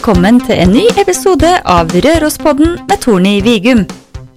velkommen 0.00 0.38
til 0.40 0.56
en 0.56 0.70
ny 0.72 0.86
episode 0.96 1.48
av 1.68 1.90
Rørospodden 1.92 2.70
med 2.88 3.00
Torny 3.02 3.34
Vigum. 3.44 3.82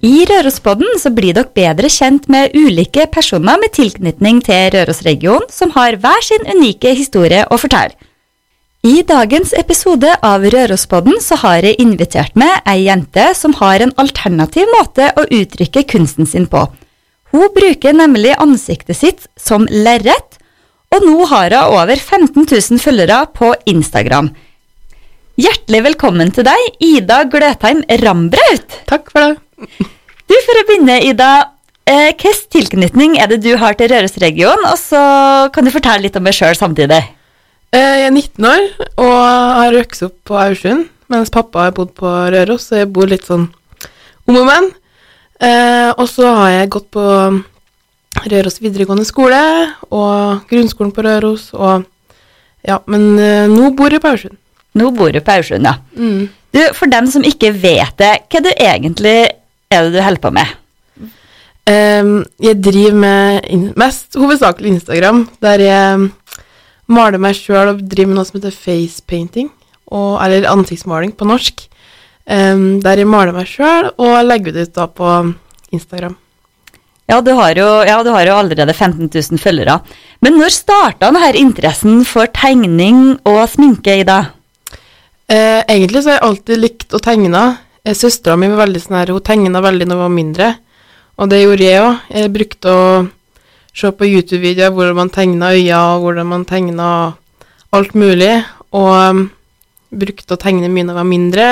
I 0.04 0.26
Rørospodden 0.28 0.98
så 1.00 1.08
blir 1.16 1.32
dere 1.32 1.48
bedre 1.56 1.88
kjent 1.88 2.26
med 2.28 2.52
ulike 2.52 3.06
personer 3.08 3.56
med 3.62 3.72
tilknytning 3.72 4.42
til 4.44 4.68
Rørosregionen 4.74 5.48
som 5.48 5.72
har 5.72 5.96
hver 6.04 6.20
sin 6.26 6.44
unike 6.52 6.92
historie 6.98 7.46
å 7.48 7.56
fortelle. 7.56 7.96
I 8.84 9.00
dagens 9.08 9.56
episode 9.56 10.12
av 10.20 10.44
Rørospodden 10.44 11.16
så 11.24 11.40
har 11.40 11.64
jeg 11.64 11.80
invitert 11.80 12.36
med 12.36 12.60
ei 12.68 12.82
jente 12.84 13.30
som 13.32 13.56
har 13.62 13.80
en 13.80 13.96
alternativ 13.96 14.68
måte 14.76 15.14
å 15.16 15.24
uttrykke 15.24 15.88
kunsten 15.96 16.28
sin 16.28 16.44
på. 16.44 16.68
Hun 17.32 17.48
bruker 17.56 17.96
nemlig 17.96 18.36
ansiktet 18.36 19.00
sitt 19.00 19.30
som 19.40 19.64
lerret, 19.72 20.42
og 20.92 21.08
nå 21.08 21.22
har 21.32 21.56
hun 21.56 21.78
over 21.80 21.96
15 21.96 22.44
000 22.52 22.84
følgere 22.84 23.24
på 23.32 23.56
Instagram. 23.64 24.34
Hjertelig 25.40 25.80
velkommen 25.88 26.30
til 26.34 26.46
deg, 26.46 26.66
Ida 26.84 27.22
Gløtheim 27.30 27.80
Rambraut. 28.04 28.76
Takk 28.86 29.08
for 29.10 29.24
det. 29.24 29.80
Du, 30.30 30.34
For 30.46 30.60
å 30.60 30.64
begynne, 30.68 31.00
Ida. 31.08 31.30
Eh, 31.84 32.12
Hvilken 32.14 32.46
tilknytning 32.54 33.16
er 33.20 33.28
det 33.32 33.40
du 33.44 33.50
har 33.60 33.74
til 33.76 33.90
Rørosregionen? 33.92 34.64
Og 34.70 34.78
så 34.80 35.00
kan 35.52 35.66
du 35.66 35.72
fortelle 35.74 36.06
litt 36.06 36.14
om 36.16 36.24
deg 36.24 36.36
sjøl 36.36 36.54
samtidig. 36.56 37.00
Eh, 37.74 37.96
Jeg 37.98 38.06
er 38.06 38.14
19 38.14 38.46
år 38.48 38.68
og 39.02 39.16
har 39.58 39.74
vokst 39.74 40.06
opp 40.06 40.14
på 40.30 40.38
Aursund, 40.38 40.86
mens 41.12 41.34
pappa 41.34 41.66
har 41.66 41.74
bodd 41.76 41.92
på 41.98 42.06
Røros, 42.32 42.68
så 42.70 42.78
jeg 42.80 42.92
bor 42.94 43.10
litt 43.10 43.26
sånn 43.26 43.48
om 44.30 44.38
og 44.40 44.46
men. 44.48 44.70
Eh, 45.42 45.90
og 45.98 46.06
så 46.08 46.30
har 46.30 46.50
jeg 46.54 46.70
gått 46.78 46.88
på 46.94 47.04
Røros 48.30 48.60
videregående 48.62 49.04
skole 49.04 49.42
og 49.90 50.46
grunnskolen 50.48 50.94
på 50.94 51.04
Røros, 51.04 51.50
og 51.58 51.84
ja, 52.64 52.78
men 52.86 53.18
eh, 53.18 53.50
nå 53.50 53.74
bor 53.76 53.90
jeg 53.92 54.00
på 54.00 54.14
Aursund. 54.14 54.38
Nå 54.74 54.90
bor 54.96 55.12
du 55.14 55.20
på 55.22 55.36
Aursund, 55.36 55.66
ja. 55.66 55.76
Mm. 55.96 56.28
Du, 56.54 56.60
For 56.74 56.90
dem 56.90 57.08
som 57.10 57.24
ikke 57.26 57.52
vet 57.54 57.96
det, 58.00 58.12
hva 58.30 58.40
er 58.40 58.44
du 58.44 58.52
egentlig 58.54 59.16
er 59.74 59.86
det 59.86 59.94
du 59.96 60.02
holder 60.02 60.22
på 60.22 60.32
med? 60.34 60.60
Um, 61.64 62.16
jeg 62.44 62.60
driver 62.60 62.96
med 63.00 63.76
mest 63.80 64.18
hovedsakelig 64.20 64.74
Instagram, 64.74 65.22
der 65.40 65.62
jeg 65.64 66.10
maler 66.92 67.22
meg 67.22 67.38
sjøl 67.38 67.72
og 67.72 67.80
driver 67.88 68.10
med 68.10 68.18
noe 68.18 68.28
som 68.28 68.36
heter 68.36 68.52
facepainting, 68.52 69.48
og, 69.88 70.18
eller 70.20 70.50
ansiktsmaling 70.50 71.14
på 71.16 71.28
norsk. 71.28 71.64
Um, 72.24 72.82
der 72.84 73.00
jeg 73.00 73.08
maler 73.08 73.36
meg 73.36 73.48
sjøl 73.48 73.90
og 73.96 74.20
legger 74.28 74.54
det 74.54 74.68
ut 74.68 74.76
da 74.76 74.86
på 74.88 75.14
Instagram. 75.74 76.18
Ja 77.10 77.18
du, 77.20 77.34
har 77.36 77.52
jo, 77.56 77.66
ja, 77.84 77.98
du 78.00 78.08
har 78.14 78.24
jo 78.24 78.36
allerede 78.38 78.72
15 78.72 79.10
000 79.12 79.40
følgere. 79.40 79.78
Men 80.24 80.38
når 80.40 80.54
starta 80.54 81.10
denne 81.10 81.34
interessen 81.36 82.00
for 82.08 82.30
tegning 82.32 83.18
og 83.28 83.42
sminke, 83.52 83.98
Ida? 84.00 84.22
Eh, 85.28 85.62
egentlig 85.72 86.02
så 86.02 86.10
har 86.10 86.18
jeg 86.18 86.28
alltid 86.28 86.60
likt 86.60 86.94
å 86.96 87.00
tegne. 87.00 87.44
Eh, 87.84 87.96
Søstera 87.96 88.36
mi 88.36 88.50
var 88.52 88.66
veldig 88.66 88.82
sånn 88.82 88.98
her, 88.98 89.12
hun 89.14 89.24
tegna 89.24 89.62
veldig 89.64 89.88
da 89.88 89.96
hun 89.96 90.02
var 90.02 90.12
mindre, 90.12 90.50
og 91.16 91.30
det 91.32 91.40
gjorde 91.40 91.64
jeg 91.64 91.84
òg. 91.84 92.02
Jeg 92.12 92.32
brukte 92.34 92.74
å 92.74 92.84
se 93.74 93.90
på 93.90 94.08
YouTube-videoer 94.10 94.74
hvordan 94.74 94.98
man 95.00 95.12
tegna 95.14 95.54
øyne, 95.54 95.80
og 95.80 96.04
hvordan 96.04 96.28
man 96.28 96.44
tegna 96.48 96.88
alt 97.74 97.94
mulig, 97.98 98.34
og 98.74 98.92
um, 98.92 99.24
brukte 99.94 100.36
å 100.36 100.40
tegne 100.40 100.68
mye 100.68 100.84
da 100.84 100.92
jeg 100.92 101.00
var 101.00 101.08
mindre. 101.08 101.46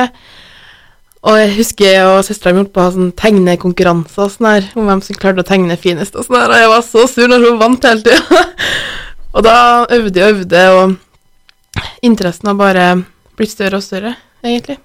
Og 1.23 1.39
jeg 1.39 1.53
husker 1.55 1.86
jeg 1.86 2.07
og 2.11 2.25
søstera 2.27 2.53
mi 2.53 2.62
holdt 2.62 2.73
på 2.75 2.83
å 2.83 2.86
ha 2.89 2.92
sånn 2.97 3.12
tegnekonkurranser 3.19 4.25
og 4.25 4.33
sånn 4.34 4.51
her, 4.51 4.69
om 4.75 4.91
hvem 4.91 5.03
som 5.07 5.19
klarte 5.19 5.45
å 5.45 5.48
tegne 5.48 5.79
finest 5.81 6.19
og 6.19 6.27
sånn 6.27 6.41
her, 6.41 6.51
og 6.51 6.61
jeg 6.61 6.73
var 6.75 6.84
så 6.86 7.07
sur 7.09 7.31
når 7.31 7.47
hun 7.47 7.61
vant 7.62 7.89
hele 7.89 8.05
tida. 8.05 8.45
og 9.39 9.47
da 9.47 9.57
øvde 9.86 10.20
jeg 10.20 10.29
og 10.29 10.36
øvde, 10.36 10.64
og 10.77 11.83
interessen 12.02 12.52
har 12.52 12.58
bare 12.58 12.86
blitt 13.39 13.53
større 13.53 13.81
og 13.81 13.85
større, 13.85 14.15
egentlig. 14.45 14.79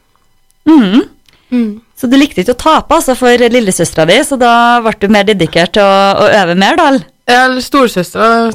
Mm. 0.68 1.04
Mm. 1.50 1.70
Så 1.98 2.10
du 2.12 2.18
likte 2.20 2.44
ikke 2.44 2.56
å 2.56 2.60
tape 2.60 2.98
altså, 2.98 3.16
for 3.18 3.48
lillesøstera 3.52 4.08
di, 4.10 4.18
så 4.28 4.38
da 4.40 4.52
ble 4.84 4.96
du 5.00 5.08
mer 5.14 5.28
dedikert 5.28 5.76
til 5.78 5.86
å, 5.86 6.02
å 6.24 6.28
øve 6.42 6.58
mer, 6.60 6.80
da? 6.80 6.90
eller? 6.92 7.06
Eller 7.28 7.64
storesøstera 7.64 8.52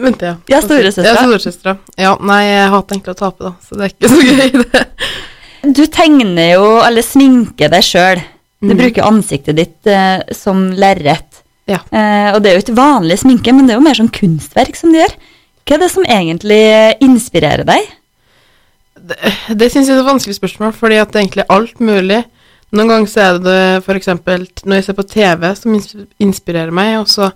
Vent, 0.00 0.22
ja. 0.24 0.34
Ja, 0.48 0.60
storesøstera. 0.64 1.12
Ja, 1.12 1.24
storesøstera. 1.24 1.74
Ja, 2.00 2.14
nei, 2.24 2.40
jeg 2.46 2.68
hater 2.72 2.96
egentlig 2.96 3.12
å 3.12 3.18
tape, 3.20 3.50
da, 3.50 3.52
så 3.64 3.76
det 3.76 3.86
er 3.86 3.94
ikke 3.94 4.10
så 4.12 4.20
gøy, 4.24 4.64
det. 4.64 4.86
Du 5.76 5.82
tegner 5.92 6.54
jo, 6.54 6.68
eller 6.80 7.04
sminker 7.04 7.68
deg 7.68 7.84
sjøl. 7.84 8.22
Du 8.64 8.72
mm. 8.72 8.78
bruker 8.78 9.04
ansiktet 9.04 9.58
ditt 9.58 9.88
eh, 9.92 10.22
som 10.32 10.70
lerret. 10.72 11.42
Ja. 11.68 11.82
Eh, 11.92 12.30
og 12.32 12.40
det 12.40 12.50
er 12.50 12.56
jo 12.56 12.64
ikke 12.64 12.78
vanlig 12.78 13.18
sminke, 13.20 13.52
men 13.52 13.68
det 13.68 13.74
er 13.74 13.80
jo 13.80 13.84
mer 13.84 13.98
sånn 13.98 14.08
kunstverk 14.14 14.78
som 14.78 14.92
du 14.92 15.02
gjør. 15.02 15.12
Hva 15.68 15.76
er 15.76 15.82
det 15.84 15.90
som 15.92 16.08
egentlig 16.08 16.62
inspirerer 17.04 17.68
deg? 17.68 17.92
Det, 19.00 19.16
det 19.56 19.70
syns 19.72 19.88
jeg 19.88 19.96
er 19.96 20.02
et 20.02 20.10
vanskelig 20.10 20.36
spørsmål, 20.36 20.74
fordi 20.76 21.00
at 21.00 21.10
det 21.10 21.18
er 21.18 21.24
egentlig 21.24 21.48
alt 21.52 21.80
mulig. 21.80 22.20
Noen 22.70 22.92
ganger 22.92 23.10
så 23.10 23.22
er 23.24 23.40
det 23.42 23.96
eksempel 23.96 24.46
når 24.62 24.78
jeg 24.78 24.86
ser 24.86 24.98
på 24.98 25.06
TV 25.10 25.46
som 25.58 25.78
inspirerer 26.22 26.74
meg, 26.74 27.00
og 27.00 27.08
så 27.10 27.30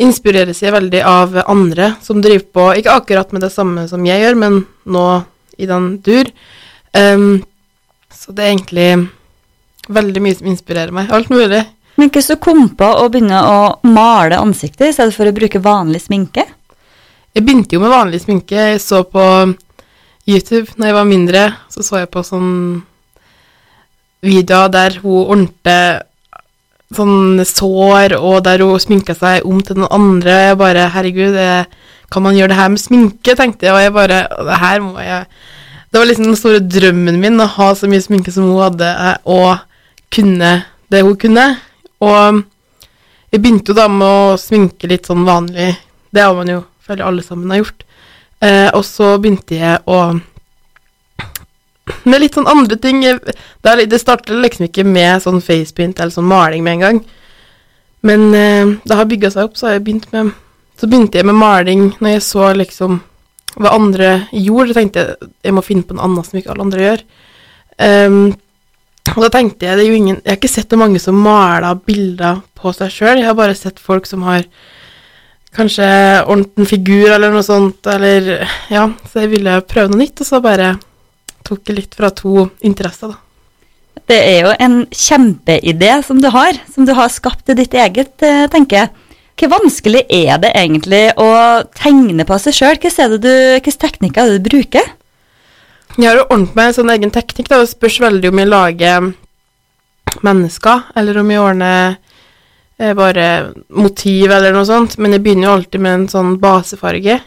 inspireres 0.00 0.60
jeg 0.62 0.74
veldig 0.74 1.00
av 1.06 1.36
andre 1.46 1.94
som 2.04 2.20
driver 2.24 2.46
på, 2.56 2.66
ikke 2.80 2.96
akkurat 3.02 3.32
med 3.36 3.44
det 3.44 3.52
samme 3.52 3.86
som 3.88 4.04
jeg 4.06 4.22
gjør, 4.22 4.38
men 4.40 4.60
nå 4.88 5.06
i 5.60 5.68
den 5.68 5.90
dur. 6.04 6.30
Um, 6.96 7.42
så 8.12 8.32
det 8.36 8.44
er 8.44 8.52
egentlig 8.54 8.90
veldig 9.90 10.22
mye 10.24 10.38
som 10.38 10.48
inspirerer 10.50 10.94
meg. 10.94 11.12
Alt 11.12 11.32
mulig. 11.32 11.62
Men 12.00 12.08
hvordan 12.08 12.36
du 12.36 12.42
kom 12.42 12.62
på 12.78 12.88
å 12.96 13.08
begynne 13.12 13.40
å 13.44 13.58
male 13.84 14.38
ansiktet 14.40 14.88
i 14.88 14.94
stedet 14.96 15.16
for 15.16 15.28
å 15.28 15.36
bruke 15.36 15.60
vanlig 15.62 16.04
sminke? 16.06 16.46
Jeg 17.36 17.44
begynte 17.46 17.76
jo 17.76 17.82
med 17.82 17.92
vanlig 17.92 18.22
sminke. 18.24 18.56
Jeg 18.72 18.80
så 18.82 19.02
på 19.06 19.24
YouTube 20.30 20.76
når 20.76 20.90
jeg 20.90 20.96
var 20.96 21.08
mindre. 21.08 21.42
Så 21.72 21.84
så 21.86 22.02
jeg 22.02 22.12
på 22.12 22.22
sånn 22.26 22.52
videoer 24.24 24.72
der 24.72 24.98
hun 25.02 25.32
ordnet 25.36 26.06
sånn 26.94 27.40
sår, 27.46 28.16
og 28.18 28.42
der 28.44 28.64
hun 28.66 28.82
sminka 28.82 29.14
seg 29.16 29.46
om 29.46 29.60
til 29.64 29.78
noen 29.80 29.94
andre. 29.94 30.36
Jeg 30.50 30.60
bare 30.60 30.88
Herregud, 30.94 31.36
det, 31.36 31.48
kan 32.10 32.24
man 32.26 32.36
gjøre 32.36 32.52
det 32.52 32.60
her 32.60 32.72
med 32.74 32.82
sminke? 32.82 33.36
tenkte 33.38 33.68
jeg, 33.68 33.74
og 33.74 33.82
jeg 33.84 33.94
bare 33.94 34.20
Det 34.46 34.58
her 34.58 34.80
må 34.82 34.98
jeg 34.98 35.26
Det 35.90 35.98
var 35.98 36.06
liksom 36.06 36.30
den 36.30 36.38
store 36.38 36.62
drømmen 36.62 37.20
min, 37.22 37.40
å 37.42 37.46
ha 37.58 37.72
så 37.74 37.90
mye 37.90 38.02
sminke 38.02 38.34
som 38.34 38.46
hun 38.46 38.62
hadde, 38.62 38.86
eh, 38.86 39.16
og 39.26 39.58
kunne 40.14 40.50
det 40.90 41.02
hun 41.02 41.16
kunne. 41.18 41.46
Og 42.02 42.44
jeg 43.30 43.42
begynte 43.42 43.72
jo 43.72 43.78
da 43.78 43.88
med 43.90 44.06
å 44.06 44.36
sminke 44.38 44.90
litt 44.90 45.06
sånn 45.10 45.26
vanlig. 45.26 45.72
Det 46.10 46.22
har 46.22 46.34
man 46.34 46.50
jo 46.50 46.60
føler 46.86 47.06
alle 47.06 47.24
sammen 47.26 47.50
har 47.50 47.62
gjort. 47.62 47.84
Eh, 48.40 48.70
og 48.72 48.84
så 48.88 49.14
begynte 49.20 49.58
jeg 49.58 49.82
å 49.86 50.20
Med 52.06 52.20
litt 52.22 52.36
sånn 52.38 52.46
andre 52.48 52.76
ting. 52.78 53.02
Jeg- 53.02 53.20
Det, 53.20 53.34
er 53.66 53.86
det 53.86 54.00
startet 54.00 54.40
liksom 54.40 54.68
ikke 54.68 54.84
med 54.86 55.20
sånn 55.22 55.42
facepaint 55.42 55.98
eller 55.98 56.10
sånn 56.10 56.28
maling 56.28 56.62
med 56.62 56.72
en 56.74 56.80
gang. 56.80 57.04
Men 58.02 58.34
eh, 58.34 58.76
det 58.86 58.96
har 58.96 59.04
bygga 59.04 59.30
seg 59.30 59.44
opp, 59.44 59.54
så 59.56 59.66
har 59.66 59.72
jeg 59.74 59.84
begynt 59.84 60.12
med 60.12 60.32
Så 60.78 60.86
begynte 60.88 61.18
jeg 61.18 61.26
med 61.26 61.34
maling 61.34 61.90
når 62.00 62.08
jeg 62.14 62.22
så 62.22 62.54
liksom 62.56 63.02
hva 63.58 63.74
andre 63.74 64.28
gjorde. 64.32 64.72
Da 64.72 64.80
tenkte 64.80 65.00
jeg 65.02 65.16
jeg 65.44 65.52
må 65.52 65.62
finne 65.62 65.82
på 65.82 65.94
noe 65.94 66.04
annet 66.06 66.26
som 66.26 66.38
ikke 66.38 66.50
alle 66.54 66.62
andre 66.62 66.80
gjør. 66.86 67.02
Um, 67.80 68.36
og 69.16 69.22
da 69.24 69.28
tenkte 69.28 69.66
jeg 69.66 69.76
det 69.76 69.84
er 69.84 69.90
jo 69.90 69.96
ingen 69.96 70.16
Jeg 70.24 70.30
har 70.30 70.36
ikke 70.36 70.48
sett 70.48 70.70
så 70.70 70.78
mange 70.78 71.00
som 71.00 71.14
maler 71.20 71.74
bilder 71.84 72.40
på 72.56 72.72
seg 72.72 72.88
sjøl. 72.90 73.18
Jeg 73.18 73.26
har 73.26 73.34
bare 73.34 73.54
sett 73.54 73.78
folk 73.78 74.06
som 74.06 74.22
har 74.22 74.44
kanskje 75.56 75.88
ordnet 76.26 76.60
en 76.60 76.68
figur 76.68 77.10
eller 77.10 77.32
noe 77.32 77.44
sånt, 77.46 77.86
eller 77.90 78.46
Ja, 78.70 78.86
så 79.10 79.24
jeg 79.24 79.34
ville 79.34 79.60
prøve 79.66 79.90
noe 79.92 80.02
nytt, 80.04 80.20
og 80.22 80.28
så 80.28 80.40
bare 80.44 80.76
tok 81.46 81.66
jeg 81.66 81.80
litt 81.80 81.98
fra 81.98 82.12
to 82.14 82.48
interesser, 82.62 83.14
da. 83.14 83.18
Det 84.10 84.18
er 84.18 84.46
jo 84.46 84.52
en 84.58 84.76
kjempeidé 84.86 85.92
som 86.06 86.20
du 86.22 86.28
har, 86.34 86.58
som 86.72 86.86
du 86.86 86.92
har 86.96 87.10
skapt 87.12 87.44
til 87.46 87.58
ditt 87.58 87.74
eget, 87.74 88.14
eh, 88.22 88.46
tenker 88.50 88.76
jeg. 88.76 88.90
Hvor 89.40 89.54
vanskelig 89.54 90.02
er 90.12 90.36
det 90.42 90.50
egentlig 90.52 91.14
å 91.16 91.64
tegne 91.72 92.26
på 92.28 92.36
seg 92.42 92.56
sjøl? 92.56 92.80
Hvilke 92.82 93.72
teknikker 93.72 94.20
er 94.20 94.34
det 94.34 94.42
du 94.42 94.50
bruker? 94.50 94.90
Jeg 95.96 96.06
har 96.06 96.18
jo 96.20 96.26
ordnet 96.28 96.54
meg 96.58 96.68
en 96.68 96.76
sånn 96.76 96.92
egen 96.92 97.10
teknikk, 97.14 97.48
da. 97.48 97.62
Det 97.62 97.70
spørs 97.72 98.00
veldig 98.02 98.30
om 98.30 98.42
jeg 98.42 98.50
lager 98.50 99.08
mennesker, 100.26 100.84
eller 100.96 101.20
om 101.22 101.30
jeg 101.32 101.40
ordner 101.40 101.96
bare 102.96 103.24
motiv 103.76 104.32
eller 104.32 104.54
noe 104.56 104.68
sånt. 104.68 104.96
Men 104.98 105.16
jeg 105.16 105.24
begynner 105.24 105.48
jo 105.48 105.56
alltid 105.58 105.84
med 105.84 105.96
en 105.96 106.06
sånn 106.12 106.36
basefarge. 106.42 107.18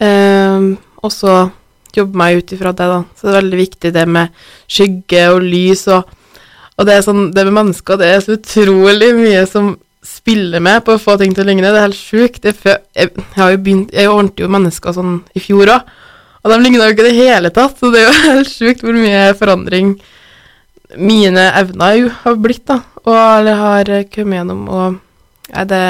Ehm, 0.00 0.72
og 1.04 1.12
så 1.12 1.42
jobbe 1.92 2.16
meg 2.16 2.40
ut 2.40 2.54
ifra 2.54 2.72
det, 2.72 2.86
da. 2.88 3.02
Så 3.16 3.26
det 3.26 3.32
er 3.32 3.40
veldig 3.40 3.60
viktig 3.60 3.92
det 3.94 4.06
med 4.08 4.42
skygge 4.70 5.28
og 5.34 5.44
lys 5.44 5.86
og 5.90 6.16
Og 6.80 6.86
det 6.88 6.94
sånn, 7.04 7.26
det 7.36 7.42
med 7.44 7.52
mennesker, 7.52 7.98
det 8.00 8.06
er 8.08 8.22
så 8.24 8.38
utrolig 8.38 9.10
mye 9.12 9.42
som 9.44 9.74
spiller 10.00 10.62
med 10.64 10.80
på 10.86 10.94
å 10.94 11.00
få 11.02 11.18
ting 11.20 11.34
til 11.36 11.44
å 11.44 11.50
ligne. 11.50 11.68
Det 11.68 11.76
er 11.76 11.84
helt 11.84 11.98
sjukt. 11.98 12.46
Jeg, 12.48 12.56
jeg 12.96 13.10
har 13.34 13.50
jo 13.52 13.58
begynt 13.60 13.92
Jeg 13.92 14.08
ordnet 14.08 14.40
jo 14.40 14.48
mennesker 14.48 14.94
sånn 14.96 15.18
i 15.36 15.42
fjor 15.44 15.74
òg. 15.74 15.90
Og 16.40 16.48
de 16.48 16.56
ligna 16.62 16.86
jo 16.86 16.94
ikke 16.94 17.04
i 17.04 17.10
det 17.10 17.18
hele 17.18 17.50
tatt, 17.52 17.76
så 17.76 17.90
det 17.92 18.00
er 18.00 18.08
jo 18.08 18.14
helt 18.30 18.48
sjukt 18.48 18.80
hvor 18.86 18.96
mye 18.96 19.26
forandring 19.36 19.92
mine 20.96 21.46
evner 21.60 21.96
jo 21.98 22.08
har 22.22 22.38
blitt, 22.40 22.64
da. 22.70 22.80
Og 23.04 23.50
har 23.60 23.90
kommet 24.12 24.40
gjennom, 24.40 24.64
og 24.68 24.98
er 25.50 25.68
det 25.70 25.84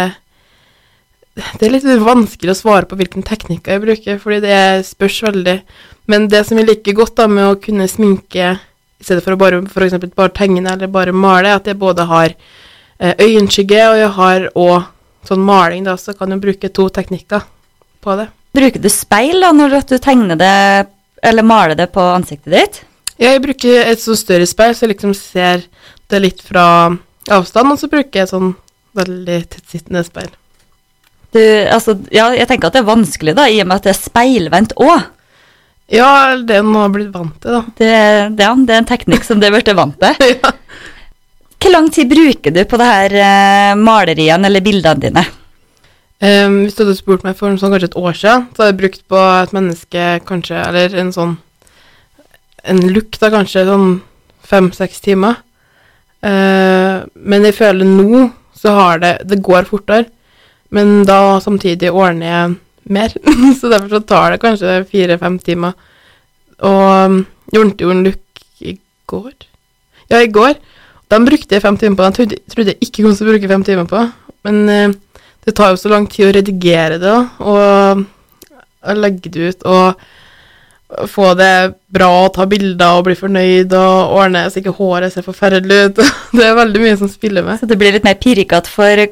Det 1.41 1.67
er 1.67 1.73
litt 1.73 1.87
vanskelig 2.05 2.53
å 2.53 2.59
svare 2.59 2.89
på 2.91 2.99
hvilken 2.99 3.25
teknikker 3.25 3.73
jeg 3.73 3.83
bruker, 3.85 4.19
fordi 4.21 4.41
det 4.45 4.87
spørs 4.89 5.23
veldig. 5.25 5.55
Men 6.11 6.27
det 6.29 6.43
som 6.45 6.59
jeg 6.59 6.69
liker 6.69 6.99
godt 6.99 7.15
da 7.17 7.29
med 7.31 7.47
å 7.47 7.61
kunne 7.63 7.87
sminke 7.89 8.51
i 9.01 9.05
stedet 9.07 9.25
for 9.25 9.37
å 9.37 9.41
bare, 9.41 9.63
for 9.71 9.87
bare 10.19 10.35
tegne 10.37 10.75
eller 10.75 10.91
bare 10.93 11.15
male, 11.17 11.49
er 11.49 11.61
at 11.61 11.71
jeg 11.71 11.79
både 11.81 12.05
har 12.11 12.35
eh, 12.35 13.15
øyenskygge 13.15 13.87
og 13.87 14.01
jeg 14.03 14.11
har 14.19 14.49
òg 14.59 14.91
sånn 15.31 15.47
maling, 15.47 15.87
da, 15.87 15.97
så 15.97 16.13
kan 16.19 16.35
jeg 16.35 16.43
bruke 16.43 16.73
to 16.75 16.89
teknikker 16.93 17.47
på 18.05 18.19
det. 18.21 18.29
Bruker 18.57 18.83
du 18.83 18.91
speil 18.93 19.41
da 19.41 19.55
når 19.55 19.81
du 19.89 19.97
tegner 20.03 20.37
det 20.37 20.55
eller 21.23 21.47
maler 21.47 21.79
det 21.79 21.91
på 21.95 22.03
ansiktet 22.03 22.53
ditt? 22.53 22.81
Jeg 23.21 23.43
bruker 23.45 23.91
et 23.91 24.01
så 24.01 24.17
større 24.17 24.49
speil, 24.49 24.75
så 24.75 24.87
jeg 24.87 24.95
liksom 24.95 25.15
ser 25.17 25.65
det 26.11 26.21
litt 26.25 26.43
fra 26.45 26.65
avstand, 27.31 27.73
og 27.73 27.81
så 27.81 27.91
bruker 27.93 28.23
jeg 28.23 28.29
et 28.29 28.33
sånn 28.33 28.55
veldig 28.97 29.41
tettsittende 29.53 30.03
speil. 30.07 30.31
Du, 31.31 31.41
altså, 31.71 31.95
ja, 32.11 32.31
jeg 32.35 32.49
tenker 32.51 32.71
at 32.71 32.79
det 32.79 32.83
er 32.83 32.89
vanskelig, 32.89 33.37
da, 33.39 33.47
i 33.47 33.61
og 33.63 33.69
med 33.69 33.79
at 33.79 33.87
det 33.87 33.93
er 33.93 34.01
speilvendt 34.01 34.75
òg. 34.81 35.11
Ja, 35.91 36.39
det 36.47 36.57
er 36.57 36.65
noe 36.65 36.85
jeg 36.85 36.87
har 36.87 36.95
blitt 36.95 37.13
vant 37.15 37.37
til, 37.43 37.59
da. 37.59 37.61
Det, 37.79 37.91
det, 38.39 38.47
ja, 38.47 38.55
det 38.55 38.75
er 38.75 38.81
en 38.83 38.89
teknikk 38.89 39.27
som 39.27 39.43
du 39.43 39.47
er 39.47 39.55
blitt 39.55 39.71
vant 39.77 39.99
til. 40.01 40.33
ja. 40.39 40.55
Hvor 41.61 41.75
lang 41.75 41.91
tid 41.93 42.09
bruker 42.09 42.55
du 42.57 42.63
på 42.65 42.79
det 42.81 42.89
her 42.89 43.15
eh, 43.21 43.77
maleriene 43.77 44.49
eller 44.49 44.65
bildene 44.65 45.03
dine? 45.03 45.27
Um, 46.21 46.63
hvis 46.65 46.77
du 46.77 46.83
hadde 46.85 46.97
spurt 46.99 47.23
meg 47.25 47.37
for 47.37 47.53
sånn, 47.57 47.73
kanskje 47.73 47.91
et 47.91 48.01
år 48.01 48.17
siden, 48.17 48.49
så 48.53 48.63
hadde 48.63 48.73
jeg 48.73 48.81
brukt 48.81 49.05
på 49.13 49.21
et 49.21 49.55
menneske 49.57 50.09
kanskje, 50.29 50.59
eller 50.69 50.97
en 51.01 51.13
sånn 51.15 51.37
En 52.69 52.81
look, 52.93 53.17
da 53.21 53.31
kanskje 53.33 53.67
sånn 53.69 54.01
fem-seks 54.51 55.01
timer. 55.05 55.41
Eh, 56.27 56.97
men 57.15 57.47
jeg 57.49 57.57
føler 57.57 57.89
nå 57.89 58.27
så 58.61 58.75
har 58.77 58.99
det 59.01 59.13
Det 59.25 59.39
går 59.41 59.65
fortere, 59.65 60.11
men 60.69 61.07
da 61.09 61.39
samtidig 61.41 61.89
ordner 61.91 62.27
jeg 62.27 62.57
mer. 62.93 63.15
så 63.59 63.71
derfor 63.73 63.89
så 63.95 64.01
tar 64.05 64.35
det 64.35 64.43
kanskje 64.43 64.83
fire-fem 64.91 65.39
timer. 65.41 65.73
Og 66.61 67.25
jeg 67.51 67.63
ordnet 67.63 67.81
jo 67.81 67.95
en 67.95 68.05
look 68.05 68.45
i 68.61 68.77
går. 69.09 69.33
Ja, 70.11 70.21
i 70.21 70.29
går. 70.29 70.59
Den 71.11 71.25
brukte 71.27 71.57
jeg 71.57 71.65
fem 71.65 71.79
timer 71.81 71.97
på. 71.97 72.05
Den 72.05 72.37
trodde, 72.53 72.75
jeg 72.75 72.85
ikke 72.85 73.03
kom 73.03 73.17
til 73.17 73.27
å 73.27 73.33
bruke 73.33 73.51
fem 73.51 73.65
timer 73.67 73.89
på. 73.91 74.05
Men 74.47 74.61
eh, 74.69 74.93
det 75.47 75.57
tar 75.57 75.73
jo 75.73 75.81
så 75.81 75.91
lang 75.93 76.07
tid 76.11 76.29
å 76.29 76.35
redigere 76.37 77.01
det 77.01 77.17
og, 77.41 78.05
og 78.85 79.01
legge 79.01 79.33
det 79.33 79.51
ut 79.51 79.67
og 79.69 80.03
få 81.11 81.35
det 81.39 81.75
bra 81.95 82.09
og 82.25 82.33
ta 82.35 82.45
bilder 82.51 82.99
og 82.99 83.05
bli 83.07 83.15
fornøyd 83.19 83.73
og 83.79 84.15
ordne 84.19 84.43
så 84.51 84.61
ikke 84.61 84.75
håret 84.75 85.13
ser 85.15 85.25
forferdelig 85.27 85.79
ut. 85.87 86.01
Det 86.37 86.47
er 86.47 86.57
veldig 86.59 86.83
mye 86.83 86.97
som 86.99 87.11
spiller 87.11 87.47
med. 87.47 87.61
Så 87.61 87.69
det 87.71 87.79
blir 87.79 87.95
litt 87.95 88.07
mer 88.07 88.19
pirkete, 88.21 88.71
for 88.71 89.03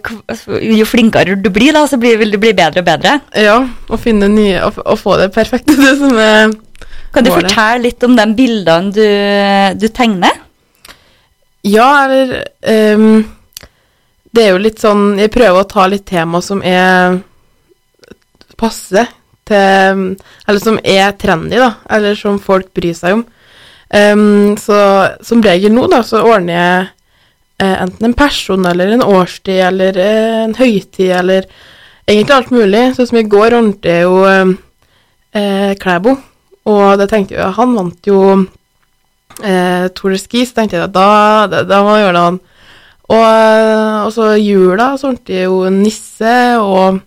jo 0.62 0.88
flinkere 0.88 1.36
du 1.38 1.50
blir, 1.54 1.72
da, 1.76 1.84
så 1.90 1.98
blir, 2.00 2.18
vil 2.20 2.34
du 2.34 2.38
bli 2.42 2.52
bedre 2.56 2.82
og 2.82 2.88
bedre. 2.88 3.18
Ja, 3.38 3.58
å 3.62 4.00
finne 4.00 4.30
nye 4.32 4.60
og, 4.66 4.80
og 4.84 4.98
få 5.00 5.16
det 5.20 5.30
perfekte, 5.34 5.76
det 5.84 5.94
som 6.00 6.18
er 6.18 6.52
Kan 7.14 7.24
du 7.24 7.30
Målet. 7.32 7.48
fortelle 7.48 7.86
litt 7.86 8.04
om 8.04 8.14
de 8.18 8.26
bildene 8.36 8.92
du, 8.94 9.06
du 9.80 9.88
tegner? 9.94 10.42
Ja, 11.66 11.88
eller 12.04 12.44
um, 12.94 13.24
Det 14.30 14.44
er 14.44 14.52
jo 14.52 14.60
litt 14.62 14.78
sånn 14.78 15.18
Jeg 15.18 15.32
prøver 15.34 15.64
å 15.64 15.68
ta 15.68 15.88
litt 15.90 16.04
tema 16.06 16.38
som 16.44 16.60
er 16.62 17.18
passe 18.58 19.02
til 19.48 20.04
Eller 20.46 20.62
som 20.62 20.78
er 20.84 21.16
trendy, 21.20 21.58
da. 21.60 21.72
Eller 21.90 22.16
som 22.18 22.38
folk 22.42 22.70
bryr 22.76 22.96
seg 22.96 23.18
om. 23.18 23.26
Um, 23.88 24.56
så 24.60 24.78
som 25.24 25.40
regel 25.42 25.72
nå, 25.72 25.86
da, 25.88 26.02
så 26.04 26.20
ordner 26.20 26.52
jeg 26.54 26.86
eh, 27.58 27.82
enten 27.82 28.10
en 28.10 28.16
person 28.16 28.66
eller 28.66 28.92
en 28.92 29.04
årstid 29.04 29.62
eller 29.68 29.98
eh, 29.98 30.42
en 30.44 30.54
høytid 30.58 31.12
eller 31.20 31.48
egentlig 32.06 32.36
alt 32.36 32.52
mulig. 32.54 32.84
Sånn 32.96 33.10
som 33.10 33.20
i 33.20 33.26
går 33.28 33.56
ordnet 33.58 33.88
jeg 33.88 34.06
jo 34.06 34.22
eh, 34.28 34.54
eh, 35.38 35.72
Klæbo, 35.80 36.16
og 36.68 36.86
det 37.00 37.08
tenkte 37.10 37.38
jeg 37.38 37.56
Han 37.58 37.74
vant 37.78 38.10
jo 38.10 38.20
eh, 39.42 39.88
Tour 39.96 40.14
de 40.14 40.20
Ski, 40.20 40.44
så 40.46 40.60
tenkte 40.60 40.78
jeg 40.78 40.88
at 40.88 40.94
da, 40.94 41.10
da, 41.50 41.64
da 41.68 41.82
må 41.84 41.96
jeg 41.96 42.06
gjøre 42.06 42.16
det 42.18 42.24
han. 42.28 42.40
Og, 43.08 43.24
eh, 43.24 43.98
og 44.04 44.14
så 44.14 44.32
jula, 44.36 44.92
så 44.96 45.12
ordnet 45.12 45.32
jeg 45.32 45.48
jo 45.48 45.60
nisse, 45.72 46.38
og 46.60 47.00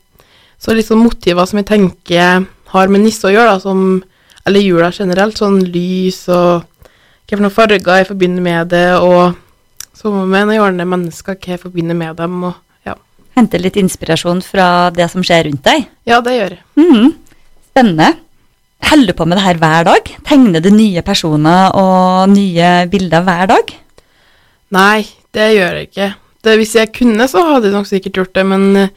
så 0.61 0.75
litt 0.77 0.87
sånn 0.87 1.01
motiver 1.01 1.47
som 1.49 1.61
jeg 1.61 1.69
tenker 1.71 2.45
har 2.71 2.91
med 2.91 3.03
nisse 3.03 3.27
å 3.27 3.33
gjøre, 3.33 3.57
da, 3.57 3.61
som 3.63 4.03
Eller 4.41 4.63
jula 4.65 4.87
generelt, 4.89 5.37
sånn 5.37 5.59
lys 5.69 6.23
og 6.33 6.63
hva 7.29 7.37
for 7.37 7.43
noen 7.43 7.53
farger 7.53 7.99
jeg 7.99 8.07
forbinder 8.07 8.41
med 8.41 8.71
det, 8.73 8.87
og 8.97 9.35
som 9.93 10.15
med 10.25 10.47
når 10.47 10.55
jeg 10.55 10.63
ordner 10.65 10.89
mennesker, 10.89 11.37
hva 11.37 11.53
jeg 11.53 11.61
forbinder 11.61 11.95
med 11.99 12.17
dem, 12.17 12.39
og 12.49 12.87
ja. 12.89 12.95
Hente 13.37 13.61
litt 13.61 13.77
inspirasjon 13.77 14.41
fra 14.41 14.89
det 14.89 15.05
som 15.13 15.21
skjer 15.21 15.45
rundt 15.45 15.61
deg? 15.67 15.85
Ja, 16.09 16.17
det 16.25 16.33
gjør 16.33 16.55
jeg. 16.55 16.63
Mhm. 16.81 17.13
Spennende. 17.69 18.09
Holder 18.89 19.13
du 19.13 19.17
på 19.19 19.27
med 19.29 19.37
det 19.37 19.45
her 19.45 19.61
hver 19.61 19.87
dag? 19.87 20.11
Tegner 20.27 20.65
du 20.65 20.71
nye 20.73 21.05
personer 21.05 21.77
og 21.77 22.33
nye 22.33 22.73
bilder 22.91 23.23
hver 23.23 23.47
dag? 23.53 23.73
Nei, 24.73 25.05
det 25.31 25.47
gjør 25.53 25.77
jeg 25.77 25.91
ikke. 25.91 26.09
Det, 26.41 26.57
hvis 26.57 26.75
jeg 26.75 26.91
kunne, 26.97 27.29
så 27.29 27.45
hadde 27.45 27.69
jeg 27.69 27.77
nok 27.77 27.87
sikkert 27.87 28.17
gjort 28.17 28.33
det, 28.35 28.45
men 28.49 28.89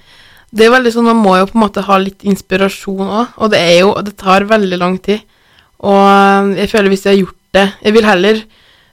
det 0.55 0.67
er 0.67 0.71
veldig 0.75 0.93
sånn, 0.95 1.09
man 1.11 1.19
må 1.23 1.37
jo 1.41 1.47
på 1.51 1.57
en 1.59 1.65
måte 1.65 1.83
ha 1.87 1.97
litt 1.99 2.23
inspirasjon 2.31 3.01
òg, 3.07 3.33
og 3.43 3.51
det 3.51 3.59
er 3.61 3.79
jo, 3.81 3.95
det 4.07 4.15
tar 4.21 4.47
veldig 4.51 4.79
lang 4.79 4.99
tid. 5.03 5.25
Og 5.85 5.99
eh, 6.07 6.53
jeg 6.63 6.71
føler 6.71 6.93
hvis 6.95 7.03
jeg 7.05 7.13
har 7.17 7.23
gjort 7.25 7.41
det 7.55 7.65
Jeg 7.85 7.93
vil 7.95 8.07
heller 8.09 8.39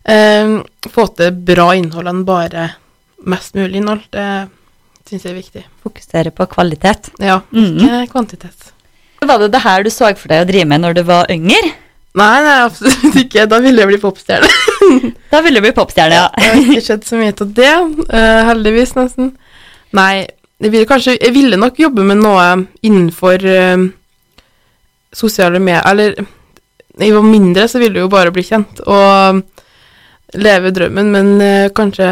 eh, 0.05 0.55
få 0.93 1.05
til 1.17 1.31
bra 1.47 1.69
innhold 1.77 2.09
enn 2.11 2.23
bare 2.27 2.65
mest 3.29 3.55
mulig 3.57 3.79
innhold. 3.79 4.03
Det 4.11 4.25
syns 5.09 5.23
jeg 5.25 5.31
er 5.31 5.37
viktig. 5.39 5.63
Fokusere 5.85 6.31
på 6.35 6.45
kvalitet. 6.51 7.09
Ja, 7.21 7.39
Mhm. 7.51 7.77
ikke 7.79 8.11
kvantitet. 8.11 8.71
Var 9.21 9.37
det 9.37 9.51
det 9.53 9.61
her 9.61 9.83
du 9.85 9.89
så 9.93 10.09
for 10.17 10.27
deg 10.33 10.43
å 10.45 10.49
drive 10.49 10.65
med 10.67 10.81
når 10.81 10.93
du 10.97 11.03
var 11.05 11.29
yngre? 11.29 11.73
Nei, 12.17 12.41
nei, 12.43 12.55
absolutt 12.65 13.15
ikke. 13.21 13.45
Da 13.47 13.59
ville 13.63 13.79
jeg 13.85 13.87
bli 13.93 14.01
popstjerne. 14.01 14.49
Da 15.31 15.39
ville 15.45 15.61
du 15.61 15.63
bli 15.63 15.71
popstjerne, 15.77 16.17
ja. 16.17 16.27
Det 16.35 16.43
har 16.49 16.57
ikke 16.59 16.81
skjedd 16.83 17.05
så 17.07 17.15
mye 17.21 17.31
til 17.37 17.51
det, 17.55 17.69
eh, 18.11 18.41
heldigvis 18.49 18.95
nesten. 18.97 19.29
Nei, 19.95 20.25
jeg 20.61 20.71
ville 20.71 20.87
kanskje 20.89 21.17
Jeg 21.17 21.33
ville 21.33 21.57
nok 21.57 21.79
jobbe 21.81 22.03
med 22.05 22.21
noe 22.21 22.45
innenfor 22.85 23.45
eh, 23.49 23.87
sosiale 25.13 25.59
medier 25.59 25.83
Eller 25.89 26.15
da 26.91 27.05
jeg 27.07 27.15
var 27.15 27.23
mindre, 27.25 27.67
så 27.71 27.79
ville 27.79 27.97
jeg 27.97 28.03
jo 28.05 28.11
bare 28.11 28.33
bli 28.35 28.43
kjent 28.43 28.81
og 28.83 29.41
leve 30.37 30.71
drømmen, 30.75 31.07
men 31.11 31.29
eh, 31.43 31.69
kanskje 31.75 32.07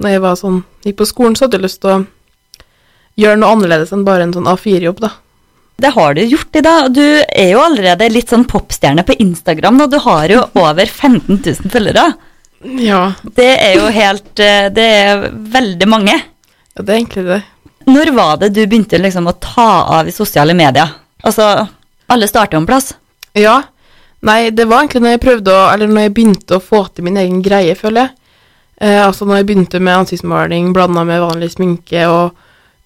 når 0.00 0.14
jeg 0.14 0.22
var 0.22 0.36
sånn 0.38 0.60
gikk 0.86 1.00
på 1.00 1.06
skolen, 1.10 1.34
så 1.36 1.44
hadde 1.46 1.58
jeg 1.58 1.64
lyst 1.66 1.80
til 1.82 1.90
å 1.92 1.98
gjøre 3.20 3.40
noe 3.42 3.50
annerledes 3.56 3.92
enn 3.94 4.06
bare 4.06 4.24
en 4.26 4.32
sånn 4.34 4.48
A4-jobb, 4.50 5.02
da. 5.02 5.10
Det 5.80 5.92
har 5.96 6.14
du 6.16 6.22
gjort 6.22 6.56
i 6.56 6.62
dag. 6.64 6.88
Du 6.94 7.02
er 7.02 7.50
jo 7.52 7.60
allerede 7.62 8.08
litt 8.12 8.32
sånn 8.32 8.46
popstjerne 8.48 9.04
på 9.06 9.16
Instagram, 9.22 9.78
da. 9.82 9.86
du 9.90 9.98
har 10.06 10.32
jo 10.32 10.42
over 10.64 10.86
15 10.86 11.40
000 11.40 11.70
følgere. 11.74 12.06
Ja, 12.84 13.02
Det 13.24 13.50
er 13.54 13.78
jo 13.78 13.86
helt 13.88 14.40
eh, 14.44 14.66
Det 14.68 14.84
er 14.84 15.22
veldig 15.32 15.86
mange. 15.88 16.12
ja 16.76 16.82
det 16.84 16.92
er 16.92 16.98
egentlig 16.98 17.24
det. 17.30 17.40
Når 17.90 18.12
var 18.14 18.38
det 18.38 18.52
du 18.54 18.62
begynte 18.66 19.00
liksom 19.00 19.26
å 19.26 19.36
ta 19.42 19.70
av 19.98 20.08
i 20.08 20.14
sosiale 20.14 20.54
medier? 20.54 20.92
Altså, 21.26 21.66
alle 22.10 22.28
starter 22.30 22.56
jo 22.56 22.62
en 22.62 22.68
plass. 22.68 22.92
Ja. 23.34 23.56
Nei, 24.26 24.50
det 24.54 24.68
var 24.68 24.84
egentlig 24.84 25.02
når 25.02 25.14
jeg 25.14 25.22
prøvde 25.22 25.52
å 25.54 25.60
Eller 25.72 25.88
når 25.88 26.02
jeg 26.04 26.12
begynte 26.18 26.58
å 26.58 26.62
få 26.62 26.82
til 26.92 27.06
min 27.06 27.16
egen 27.20 27.40
greie, 27.42 27.74
føler 27.78 28.04
jeg. 28.04 28.14
Eh, 28.84 29.00
altså 29.04 29.26
når 29.26 29.40
jeg 29.40 29.48
begynte 29.50 29.80
med 29.80 30.02
ansiktsmaling 30.02 30.70
blanda 30.76 31.04
med 31.08 31.22
vanlig 31.24 31.50
sminke, 31.54 32.06
og 32.08 32.36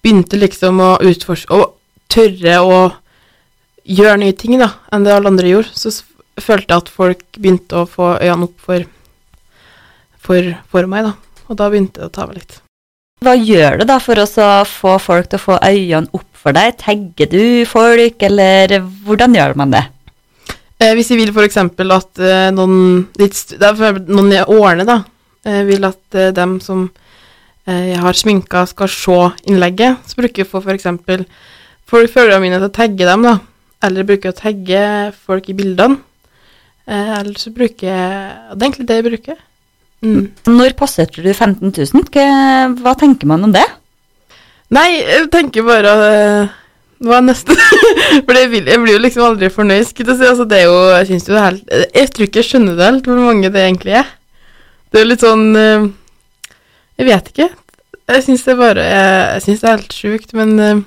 begynte 0.02 0.40
liksom 0.40 0.80
å 0.82 0.90
utforske 1.06 1.54
Og 1.54 1.76
tørre 2.10 2.58
å 2.62 2.80
gjøre 3.84 4.18
nye 4.22 4.36
ting, 4.38 4.56
da, 4.60 4.70
enn 4.92 5.04
det 5.04 5.12
alle 5.12 5.32
andre 5.32 5.50
gjorde, 5.50 5.74
så 5.76 5.92
følte 6.40 6.72
jeg 6.72 6.84
at 6.84 6.92
folk 6.92 7.24
begynte 7.36 7.82
å 7.82 7.88
få 7.88 8.14
øynene 8.16 8.48
opp 8.48 8.68
for, 8.68 8.86
for, 10.16 10.54
for 10.72 10.88
meg, 10.88 11.10
da. 11.10 11.42
Og 11.50 11.58
da 11.60 11.68
begynte 11.68 12.00
det 12.00 12.08
å 12.08 12.14
ta 12.14 12.28
meg 12.30 12.40
litt. 12.40 12.63
Hva 13.24 13.32
gjør 13.40 13.78
du 13.80 13.86
da 13.88 13.96
for 14.02 14.20
å 14.20 14.26
få 14.68 14.98
folk 15.00 15.30
til 15.30 15.38
å 15.38 15.42
få 15.42 15.54
øynene 15.64 16.12
opp 16.12 16.28
for 16.36 16.52
deg? 16.52 16.74
Tagger 16.76 17.30
du 17.32 17.64
folk, 17.64 18.20
eller 18.26 18.74
hvordan 19.06 19.36
gjør 19.38 19.54
man 19.56 19.72
det? 19.72 19.84
Eh, 20.82 20.92
hvis 20.92 21.08
jeg 21.08 21.22
vil 21.22 21.32
eksempel 21.46 21.94
at 21.94 22.20
eh, 22.20 22.50
noen 22.52 23.06
noen 23.16 24.34
jeg 24.34 24.44
ordner, 24.52 24.84
da, 24.84 24.98
eh, 25.46 25.62
vil 25.64 25.88
at 25.88 26.18
dem 26.36 26.58
som 26.60 26.90
jeg 27.64 27.96
har 27.96 28.12
sminka, 28.12 28.66
skal 28.68 28.90
se 28.92 29.18
innlegget, 29.48 30.02
så 30.04 30.18
bruker 30.18 30.42
jeg 30.42 30.50
for, 30.50 30.60
f.eks. 30.60 31.24
folk 31.88 32.12
følgerne 32.12 32.42
mine 32.42 32.58
til 32.58 32.68
å 32.68 32.74
tagge 32.76 33.08
dem, 33.08 33.24
da. 33.24 33.38
Eller 33.88 34.04
bruker 34.04 34.28
jeg 34.28 34.36
å 34.36 34.42
tagge 34.42 34.82
folk 35.24 35.48
i 35.48 35.56
bildene. 35.56 35.96
Eller 36.84 37.40
så 37.40 37.48
bruker 37.56 37.88
jeg 37.88 38.34
Det 38.52 38.58
er 38.58 38.66
egentlig 38.66 38.88
det 38.90 38.98
jeg 38.98 39.06
bruker. 39.08 39.40
Mm. 40.04 40.26
Når 40.52 40.74
passerte 40.76 41.22
du 41.24 41.30
15 41.32 41.72
000? 41.72 42.76
Hva, 42.82 42.92
tenker 43.00 43.30
man 43.30 43.46
om 43.46 43.54
det? 43.54 43.64
Nei, 44.74 44.88
jeg 45.00 45.30
tenker 45.32 45.64
bare 45.64 45.94
eh, 46.08 46.52
Hva 47.04 47.18
er 47.20 47.26
neste? 47.28 47.56
For 48.26 48.36
jeg, 48.36 48.50
vil, 48.52 48.68
jeg 48.68 48.82
blir 48.82 48.96
jo 48.96 49.02
liksom 49.02 49.26
aldri 49.30 49.50
fornøyd, 49.52 49.86
skulle 49.88 50.12
jeg 50.12 50.20
si. 50.20 50.30
Altså, 50.30 50.46
det 50.50 50.60
er 50.60 50.68
jo, 50.68 50.78
jeg 50.92 51.10
jo 51.16 51.20
det 51.26 51.40
er 51.40 51.48
helt 51.48 51.74
Jeg 51.96 52.12
tror 52.12 52.28
ikke 52.28 52.42
jeg 52.42 52.50
skjønner 52.50 52.78
det 52.78 52.88
helt, 52.90 53.10
hvor 53.10 53.22
mange 53.24 53.52
det 53.54 53.64
egentlig 53.64 53.98
er. 54.02 54.10
Det 54.90 55.00
er 55.00 55.06
jo 55.06 55.10
litt 55.10 55.24
sånn 55.24 55.46
eh, 55.58 55.86
Jeg 57.00 57.10
vet 57.10 57.30
ikke. 57.32 57.50
Jeg 58.12 58.26
syns 58.26 58.44
det 58.44 58.58
bare 58.60 58.84
Jeg, 58.84 59.14
jeg 59.38 59.46
syns 59.46 59.62
det 59.62 59.70
er 59.70 59.78
helt 59.78 59.96
sjukt, 60.02 60.36
men 60.36 60.58
eh, 60.60 60.84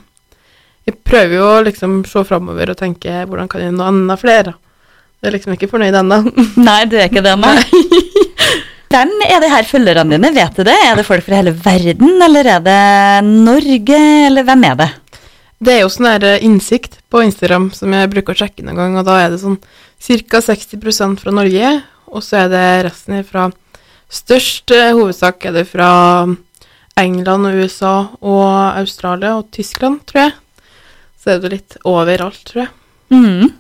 jeg 0.88 1.02
prøver 1.04 1.36
jo 1.36 1.48
å 1.52 1.64
liksom 1.66 2.00
se 2.08 2.22
framover 2.24 2.72
og 2.72 2.80
tenke 2.80 3.26
hvordan 3.28 3.50
kan 3.52 3.66
jeg 3.66 3.74
nå 3.76 3.90
enda 3.90 4.16
flere? 4.20 4.54
Jeg 5.18 5.32
er 5.32 5.34
liksom 5.34 5.56
ikke 5.56 5.68
fornøyd 5.72 5.98
ennå. 5.98 6.22
Nei, 6.62 6.84
du 6.88 6.96
er 6.96 7.10
ikke 7.10 7.26
det, 7.26 7.34
nei. 7.42 7.58
Hvem 8.88 9.12
er 9.28 9.42
de 9.44 9.50
her 9.52 9.68
følgerne 9.68 10.16
dine, 10.16 10.32
vet 10.36 10.56
du 10.56 10.64
det? 10.64 10.78
Er 10.88 10.96
det 10.96 11.06
folk 11.08 11.26
fra 11.26 11.42
hele 11.42 11.52
verden, 11.52 12.16
eller 12.24 12.48
er 12.54 12.64
det 12.64 12.80
Norge, 13.28 14.00
eller 14.30 14.48
hvem 14.48 14.64
er 14.70 14.80
det? 14.80 14.90
Det 15.58 15.74
er 15.74 15.82
jo 15.82 15.92
sånn 15.92 16.08
her 16.08 16.26
eh, 16.28 16.44
innsikt 16.46 17.00
på 17.12 17.24
Instagram 17.26 17.72
som 17.76 17.94
jeg 17.96 18.12
bruker 18.14 18.36
å 18.36 18.42
sjekke 18.44 18.64
noen 18.64 18.80
gang, 18.80 18.98
og 19.00 19.08
da 19.08 19.20
er 19.24 19.34
det 19.34 19.42
sånn 19.42 19.58
ca. 19.60 20.42
60% 20.46 21.24
fra 21.24 21.34
Norge, 21.34 21.72
og 22.08 22.24
så 22.24 22.44
er 22.46 22.52
det 22.54 22.66
resten 22.88 23.24
fra 23.28 23.50
Størst 24.08 24.72
eh, 24.72 24.94
hovedsak 24.96 25.44
er 25.50 25.56
det 25.58 25.66
fra 25.68 25.90
England 26.98 27.50
og 27.50 27.58
USA 27.60 27.96
og 28.24 28.46
Australia 28.80 29.34
og 29.36 29.50
Tyskland, 29.52 30.00
tror 30.08 30.30
jeg. 30.30 30.36
Så 31.20 31.34
er 31.34 31.42
det 31.44 31.52
litt 31.52 31.76
overalt, 31.84 32.40
tror 32.48 32.64
jeg. 32.64 32.72
Mm. 33.12 33.52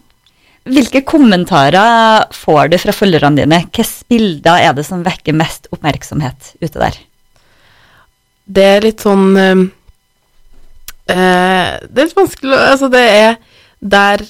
Hvilke 0.68 1.02
kommentarer 1.08 2.28
får 2.36 2.72
du 2.72 2.78
fra 2.82 2.96
følgerne 2.96 3.42
dine? 3.42 3.62
Hvilke 3.66 3.86
bilder 4.12 4.64
er 4.68 4.74
det 4.78 4.86
som 4.88 5.06
vekker 5.06 5.36
mest 5.38 5.70
oppmerksomhet 5.74 6.54
ute 6.62 6.78
der? 6.78 6.98
Det 8.48 8.66
er 8.78 8.86
litt 8.86 9.04
sånn 9.04 9.28
eh 9.38 9.66
Det 11.08 12.02
er 12.02 12.08
litt 12.08 12.18
vanskelig 12.18 12.58
Altså, 12.58 12.88
det 12.92 13.04
er 13.04 13.38
der 13.80 14.24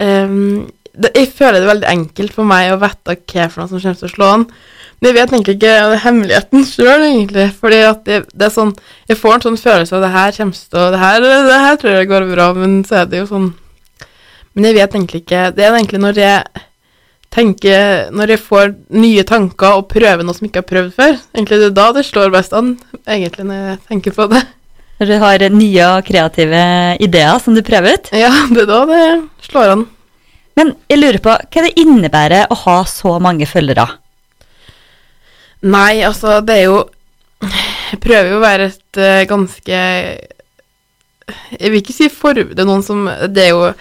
øh, 0.00 0.68
det, 0.92 1.10
Jeg 1.16 1.32
føler 1.32 1.58
det 1.58 1.66
er 1.66 1.74
veldig 1.74 1.90
enkelt 1.90 2.34
for 2.36 2.48
meg 2.48 2.72
å 2.72 2.80
vite 2.80 3.16
hva 3.16 3.48
for 3.48 3.62
noe 3.62 3.68
som 3.72 3.80
kommer 3.80 4.00
til 4.00 4.08
å 4.08 4.12
slå 4.12 4.30
an. 4.36 4.46
Men 5.00 5.08
jeg 5.08 5.16
vet 5.16 5.32
egentlig 5.32 5.54
ikke 5.56 5.96
hemmeligheten 6.04 6.66
sjøl, 6.68 7.02
egentlig. 7.08 7.48
Fordi 7.58 7.80
at 7.88 8.04
det, 8.06 8.20
det 8.30 8.46
er 8.46 8.54
sånn 8.54 8.74
Jeg 9.08 9.18
får 9.18 9.34
en 9.34 9.44
sånn 9.48 9.58
følelse 9.64 9.96
av 9.96 10.04
det 10.04 10.12
her 10.14 10.36
kommer 10.36 10.60
til 10.60 10.78
å 10.78 10.90
det 10.92 11.00
her, 11.02 11.26
det 11.48 11.64
her 11.64 11.80
tror 11.80 11.96
jeg 11.96 12.10
går 12.12 12.28
bra, 12.30 12.52
men 12.54 12.78
så 12.86 13.00
er 13.00 13.10
det 13.10 13.24
jo 13.24 13.30
sånn 13.32 13.50
Men 14.52 14.68
jeg 14.68 14.76
vet 14.76 14.94
egentlig 14.96 15.22
ikke 15.22 15.42
Det 15.56 15.64
er 15.64 15.74
egentlig 15.78 16.00
når 16.02 16.18
jeg 16.20 16.62
tenker 17.32 18.10
Når 18.12 18.34
jeg 18.34 18.42
får 18.44 18.74
nye 19.00 19.24
tanker 19.28 19.78
og 19.78 19.86
prøver 19.92 20.26
noe 20.26 20.36
som 20.36 20.44
jeg 20.46 20.52
ikke 20.52 20.62
har 20.64 20.70
prøvd 20.72 20.90
før. 20.98 21.14
Egentlig 21.32 21.60
det 21.62 21.70
er 21.70 21.78
da 21.78 21.86
det 21.96 22.04
slår 22.08 22.34
best 22.34 22.52
an, 22.56 22.74
egentlig, 23.06 23.46
når 23.48 23.62
jeg 23.62 23.78
tenker 23.88 24.16
på 24.16 24.28
det. 24.32 24.42
Når 25.00 25.08
du 25.08 25.14
har 25.18 25.46
nye 25.50 25.86
og 25.88 26.04
kreative 26.06 26.62
ideer 27.02 27.40
som 27.42 27.56
du 27.56 27.62
prøver 27.66 27.96
ut? 27.96 28.12
Ja, 28.14 28.30
det 28.52 28.66
er 28.66 28.68
da 28.70 28.82
det 28.90 29.02
slår 29.48 29.72
an. 29.78 29.86
Men 30.58 30.74
jeg 30.90 31.00
lurer 31.00 31.22
på, 31.24 31.32
hva 31.32 31.64
det 31.64 31.72
innebærer 31.80 32.52
å 32.52 32.58
ha 32.66 32.76
så 32.88 33.16
mange 33.24 33.48
følgere? 33.48 33.88
Nei, 35.62 36.02
altså, 36.04 36.40
det 36.44 36.58
er 36.58 36.68
jo 36.68 36.78
Jeg 37.42 37.98
prøver 38.02 38.30
jo 38.30 38.38
å 38.38 38.42
være 38.42 38.68
et 38.70 38.98
uh, 38.98 39.22
ganske 39.30 39.80
Jeg 41.56 41.72
vil 41.72 41.80
ikke 41.80 41.96
si 41.96 42.08
for... 42.12 42.34
Det 42.34 42.62
er 42.62 42.68
noen 42.68 42.84
som 42.86 43.06
Det 43.30 43.46
er 43.46 43.52
jo 43.54 43.72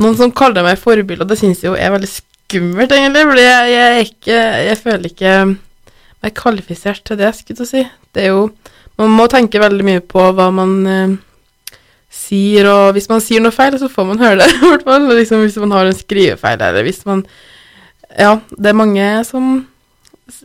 noen 0.00 0.16
som 0.18 0.32
kaller 0.32 0.64
meg 0.66 0.78
forbilde, 0.80 1.22
og 1.24 1.28
det 1.30 1.38
syns 1.40 1.62
jeg 1.62 1.70
jo 1.70 1.76
er 1.78 1.92
veldig 1.94 2.08
skummelt, 2.10 2.92
egentlig, 2.96 3.24
fordi 3.30 3.42
jeg, 3.46 3.72
jeg 3.76 4.06
ikke 4.08 4.38
Jeg 4.66 4.78
føler 4.80 5.10
ikke 5.10 5.34
meg 6.20 6.34
kvalifisert 6.36 7.02
til 7.04 7.16
det, 7.20 7.34
skulle 7.36 7.64
jeg 7.64 7.70
si. 7.70 7.82
Det 8.14 8.24
er 8.26 8.32
jo 8.34 8.50
Man 9.00 9.12
må 9.16 9.24
tenke 9.32 9.60
veldig 9.62 9.84
mye 9.86 10.00
på 10.04 10.20
hva 10.36 10.50
man 10.52 10.72
eh, 10.86 11.12
sier, 12.12 12.66
og 12.68 12.92
hvis 12.96 13.08
man 13.08 13.22
sier 13.24 13.40
noe 13.40 13.54
feil, 13.54 13.78
så 13.80 13.88
får 13.88 14.08
man 14.10 14.18
høre 14.20 14.42
det, 14.42 14.48
i 14.58 14.66
hvert 14.66 14.84
fall. 14.84 15.06
Liksom, 15.16 15.44
hvis 15.46 15.56
man 15.62 15.72
har 15.76 15.88
en 15.88 15.96
skrivefeil, 15.96 16.60
eller 16.60 16.84
hvis 16.84 17.04
man 17.08 17.24
Ja, 18.18 18.40
det 18.58 18.72
er 18.72 18.74
mange 18.76 19.06
som 19.24 19.66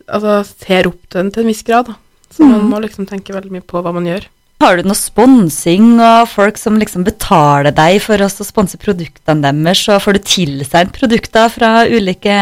altså, 0.07 0.43
ser 0.61 0.87
opp 0.91 1.01
til 1.09 1.19
den 1.23 1.31
til 1.33 1.43
en 1.43 1.49
viss 1.49 1.63
grad. 1.65 1.89
Da. 1.89 1.95
Så 2.31 2.45
man 2.45 2.61
Mhm. 2.61 2.69
må 2.69 2.79
liksom 2.83 3.07
tenke 3.09 3.33
veldig 3.33 3.51
mye 3.51 3.65
på 3.65 3.81
hva 3.81 3.91
man 3.93 4.05
gjør. 4.05 4.27
Har 4.63 4.79
du 4.79 4.87
noe 4.87 4.95
sponsing 4.95 5.97
og 5.99 6.29
folk 6.31 6.57
som 6.57 6.77
liksom 6.79 7.03
betaler 7.05 7.75
deg 7.75 7.99
for 8.03 8.21
å 8.23 8.29
sponse 8.31 8.79
produktene 8.79 9.43
deres, 9.43 9.83
og 9.91 10.01
får 10.05 10.15
du 10.15 10.27
tilsendt 10.31 10.95
produkter 10.95 11.51
fra 11.51 11.71
ulike, 11.91 12.37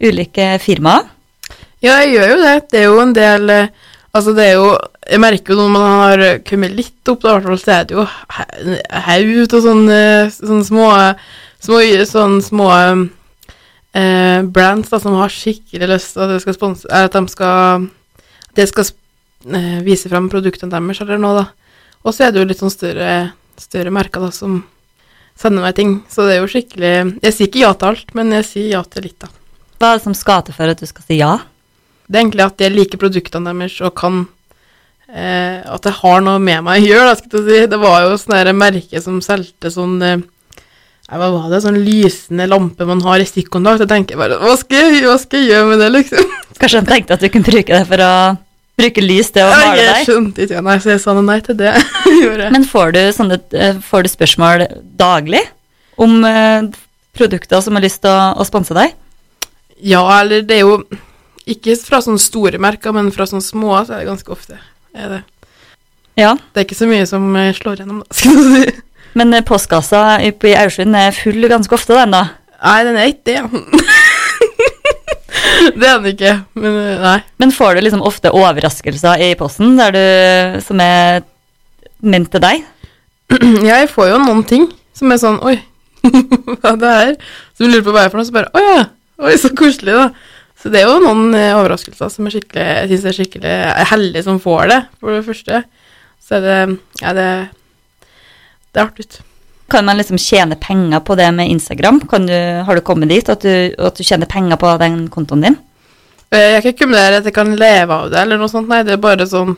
ulike 0.00 0.54
firmaer? 0.64 1.10
Ja, 1.84 2.00
jeg 2.02 2.14
gjør 2.16 2.34
jo 2.34 2.40
det. 2.40 2.56
Det 2.72 2.80
er 2.80 2.88
jo 2.88 3.00
en 3.00 3.16
del 3.16 3.52
eh, 3.54 3.70
Altså, 4.10 4.32
det 4.34 4.42
er 4.42 4.56
jo 4.58 4.72
Jeg 5.06 5.20
merker 5.22 5.54
jo 5.54 5.60
når 5.60 5.70
man 5.70 5.84
har 6.00 6.22
kommet 6.44 6.74
litt 6.74 7.08
opp, 7.08 7.22
da, 7.22 7.38
så 7.56 7.72
er 7.76 7.86
det 7.86 7.94
jo 7.94 8.04
haug 8.04 9.54
av 9.54 9.62
sånne, 9.64 10.00
sånne 10.34 10.66
små 10.66 10.88
Små, 11.60 11.78
sånne 12.08 12.40
små 12.40 12.68
eh, 13.92 14.40
brands 14.48 14.88
da, 14.88 15.00
som 15.02 15.18
har 15.20 15.32
skikkelig 15.32 15.90
lyst 15.90 16.14
til 16.14 16.24
at, 16.24 16.30
det 16.32 16.40
skal 16.40 16.56
sponse, 16.56 16.88
at 16.88 17.12
de 18.56 18.64
skal 18.70 18.88
eh, 19.46 19.80
vise 19.86 20.10
fram 20.12 20.28
produktene 20.32 20.72
deres 20.72 21.00
eller 21.04 21.20
noe, 21.20 21.44
da. 21.44 21.76
Og 22.04 22.16
så 22.16 22.26
er 22.26 22.32
det 22.32 22.40
jo 22.40 22.48
litt 22.48 22.60
sånn 22.60 22.72
større, 22.72 23.32
større 23.60 23.92
merker 23.92 24.24
da, 24.24 24.30
som 24.32 24.62
sender 25.40 25.64
meg 25.64 25.76
ting. 25.76 25.94
Så 26.12 26.26
det 26.26 26.36
er 26.36 26.42
jo 26.42 26.50
skikkelig 26.50 26.92
Jeg 27.22 27.36
sier 27.36 27.48
ikke 27.48 27.64
ja 27.64 27.72
til 27.76 27.92
alt, 27.92 28.12
men 28.16 28.34
jeg 28.38 28.48
sier 28.48 28.74
ja 28.76 28.82
til 28.88 29.08
litt, 29.08 29.18
da. 29.20 29.30
Hva 29.80 29.94
er 29.94 30.00
det 30.00 30.04
som 30.08 30.16
skal 30.16 30.44
til 30.44 30.56
for 30.56 30.72
at 30.72 30.80
du 30.80 30.88
skal 30.88 31.06
si 31.06 31.20
ja? 31.20 31.36
Det 32.10 32.18
er 32.18 32.24
egentlig 32.24 32.44
at 32.44 32.60
jeg 32.60 32.74
liker 32.74 33.00
produktene 33.00 33.52
deres 33.52 33.78
og 33.86 33.94
kan 33.96 34.24
eh, 35.08 35.62
At 35.62 35.86
det 35.86 35.94
har 36.00 36.24
noe 36.26 36.42
med 36.42 36.66
meg 36.66 36.82
å 36.82 36.90
gjøre, 36.90 37.06
da, 37.12 37.16
skal 37.20 37.38
jeg 37.38 37.46
si. 37.46 37.70
Det 37.70 37.80
var 37.80 38.04
jo 38.04 38.18
sånn 38.20 38.36
der 38.36 38.52
merke 38.56 39.02
som 39.04 39.22
solgte 39.24 39.72
sånn 39.72 39.96
eh, 40.04 40.26
Hva 41.06 41.30
var 41.36 41.48
det? 41.52 41.62
Sånn 41.64 41.80
lysende 41.84 42.48
lampe 42.50 42.88
man 42.88 43.00
har 43.06 43.22
i 43.22 43.28
stikkontakt. 43.28 43.84
Jeg 43.84 43.92
tenker 43.92 44.20
bare 44.20 44.40
hva 44.42 44.56
skal, 44.58 44.90
jeg, 44.90 45.06
hva 45.06 45.16
skal 45.22 45.44
jeg 45.44 45.54
gjøre 45.54 45.70
med 45.72 45.84
det, 45.84 45.90
liksom? 45.96 46.36
Kanskje 46.60 46.82
han 46.82 46.90
tenkte 46.90 47.16
at 47.16 47.24
du 47.24 47.30
kunne 47.32 47.48
bruke 47.48 47.72
det 47.78 47.86
for 47.88 48.04
å 48.04 48.14
bruke 48.80 49.04
lys 49.04 49.30
til 49.34 49.44
å 49.46 49.50
male 49.52 49.76
jeg 49.78 49.88
deg? 49.92 50.06
skjønte 50.08 50.46
ikke, 50.46 50.62
nei, 50.66 50.76
så 50.82 50.92
jeg 50.94 51.02
sa 51.04 51.14
nei 51.20 51.38
til 51.46 51.58
det. 51.60 51.74
Men 52.54 52.66
får 52.68 52.94
du, 52.96 53.00
sånne, 53.16 53.38
eh, 53.56 53.78
får 53.86 54.06
du 54.06 54.10
spørsmål 54.12 54.66
daglig 55.00 55.42
om 56.00 56.18
eh, 56.26 56.66
produkter 57.16 57.62
som 57.64 57.76
har 57.78 57.84
lyst 57.84 58.02
til 58.04 58.10
å, 58.12 58.32
å 58.40 58.46
sponse 58.48 58.76
deg? 58.76 58.96
Ja, 59.80 60.02
eller 60.20 60.42
det 60.44 60.58
er 60.58 60.66
jo 60.66 60.80
ikke 61.50 61.74
fra 61.82 62.02
sånne 62.04 62.20
store 62.22 62.60
merker, 62.62 62.92
men 62.94 63.08
fra 63.14 63.24
sånne 63.26 63.42
små, 63.42 63.72
så 63.86 63.96
er 63.96 64.02
det 64.04 64.10
ganske 64.10 64.32
ofte. 64.34 64.58
Er 64.94 65.08
det. 65.16 65.20
Ja, 66.20 66.34
det 66.36 66.60
er 66.60 66.66
ikke 66.68 66.76
så 66.78 66.88
mye 66.90 67.06
som 67.08 67.30
eh, 67.40 67.52
slår 67.56 67.80
gjennom, 67.80 68.02
da, 68.04 68.14
skal 68.18 68.36
du 68.36 68.50
si. 68.60 68.74
men 69.18 69.34
postkassa 69.48 70.02
i- 70.22 70.34
Aursund 70.60 70.94
er 70.98 71.16
full 71.16 71.48
ganske 71.50 71.74
ofte, 71.74 71.96
den 71.96 72.12
da. 72.14 72.26
Nei, 72.60 72.78
den 72.84 72.98
er 73.00 73.08
ikke 73.14 73.24
det. 73.32 73.64
det 75.80 75.86
er 75.86 75.98
den 76.00 76.10
ikke, 76.12 76.34
men 76.58 76.76
eh, 76.80 77.00
nei. 77.02 77.16
Men 77.42 77.54
får 77.54 77.76
du 77.76 77.84
liksom 77.84 78.04
ofte 78.06 78.32
overraskelser 78.36 79.22
i 79.24 79.32
posten 79.38 79.76
der 79.78 79.94
du, 79.96 80.60
som 80.64 80.80
er 80.84 81.22
ment 82.00 82.30
til 82.32 82.42
deg? 82.44 82.64
Jeg 83.70 83.90
får 83.92 84.10
jo 84.12 84.20
noen 84.24 84.44
ting 84.48 84.66
som 84.96 85.12
er 85.12 85.20
sånn 85.22 85.38
Oi, 85.46 85.56
hva 86.60 86.74
er 86.74 86.80
det 86.80 86.92
her? 86.96 87.14
Så 87.54 87.64
vi 87.64 87.70
lurer 87.70 87.86
på 87.86 87.94
hva 87.94 88.02
det 88.02 88.08
er 88.08 88.12
for 88.14 88.20
noe, 88.20 88.28
så 88.28 88.36
bare 88.36 88.52
Å 88.52 88.64
ja. 88.64 88.82
Oi, 89.20 89.34
så 89.38 89.50
koselig, 89.56 89.94
da. 89.96 90.08
Så 90.60 90.72
det 90.72 90.82
er 90.82 90.88
jo 90.88 91.00
noen 91.04 91.34
eh, 91.36 91.54
overraskelser 91.56 92.12
som 92.12 92.26
er 92.28 92.34
skikkelig 92.34 92.66
Jeg 92.66 92.90
syns 92.90 93.08
er 93.08 93.16
skikkelig 93.16 93.56
heldig 93.92 94.22
som 94.26 94.40
får 94.42 94.70
det, 94.72 94.80
for 95.00 95.16
det 95.16 95.24
første. 95.28 95.62
Så 96.24 96.38
er 96.40 96.46
det 96.46 96.60
Ja, 97.00 97.14
det 97.16 97.28
Det 98.70 98.80
er 98.80 98.86
artig. 98.86 99.08
Kan 99.70 99.86
man 99.86 99.98
liksom 100.00 100.18
tjene 100.18 100.56
penger 100.58 101.00
på 101.06 101.14
det 101.18 101.28
med 101.32 101.50
Instagram? 101.50 102.00
Du, 102.26 102.32
har 102.66 102.74
du 102.74 102.80
kommet 102.84 103.08
dit 103.08 103.28
at 103.28 103.42
du, 103.44 103.74
at 103.78 103.96
du 103.96 104.02
tjener 104.04 104.26
penger 104.26 104.58
på 104.58 104.72
den 104.82 105.04
kontoen 105.12 105.44
din? 105.46 105.58
Eh, 106.30 106.56
Jeg 106.56 106.62
kan 106.62 106.72
ikke 106.72 106.84
kumulere 106.84 107.20
at 107.20 107.28
jeg 107.28 107.34
kan 107.36 107.52
leve 107.58 107.94
av 107.94 108.10
det, 108.10 108.18
eller 108.22 108.38
noe 108.40 108.50
sånt. 108.50 108.70
Nei, 108.70 108.82
det 108.86 108.96
er 108.96 109.02
bare 109.02 109.26
sånn 109.26 109.56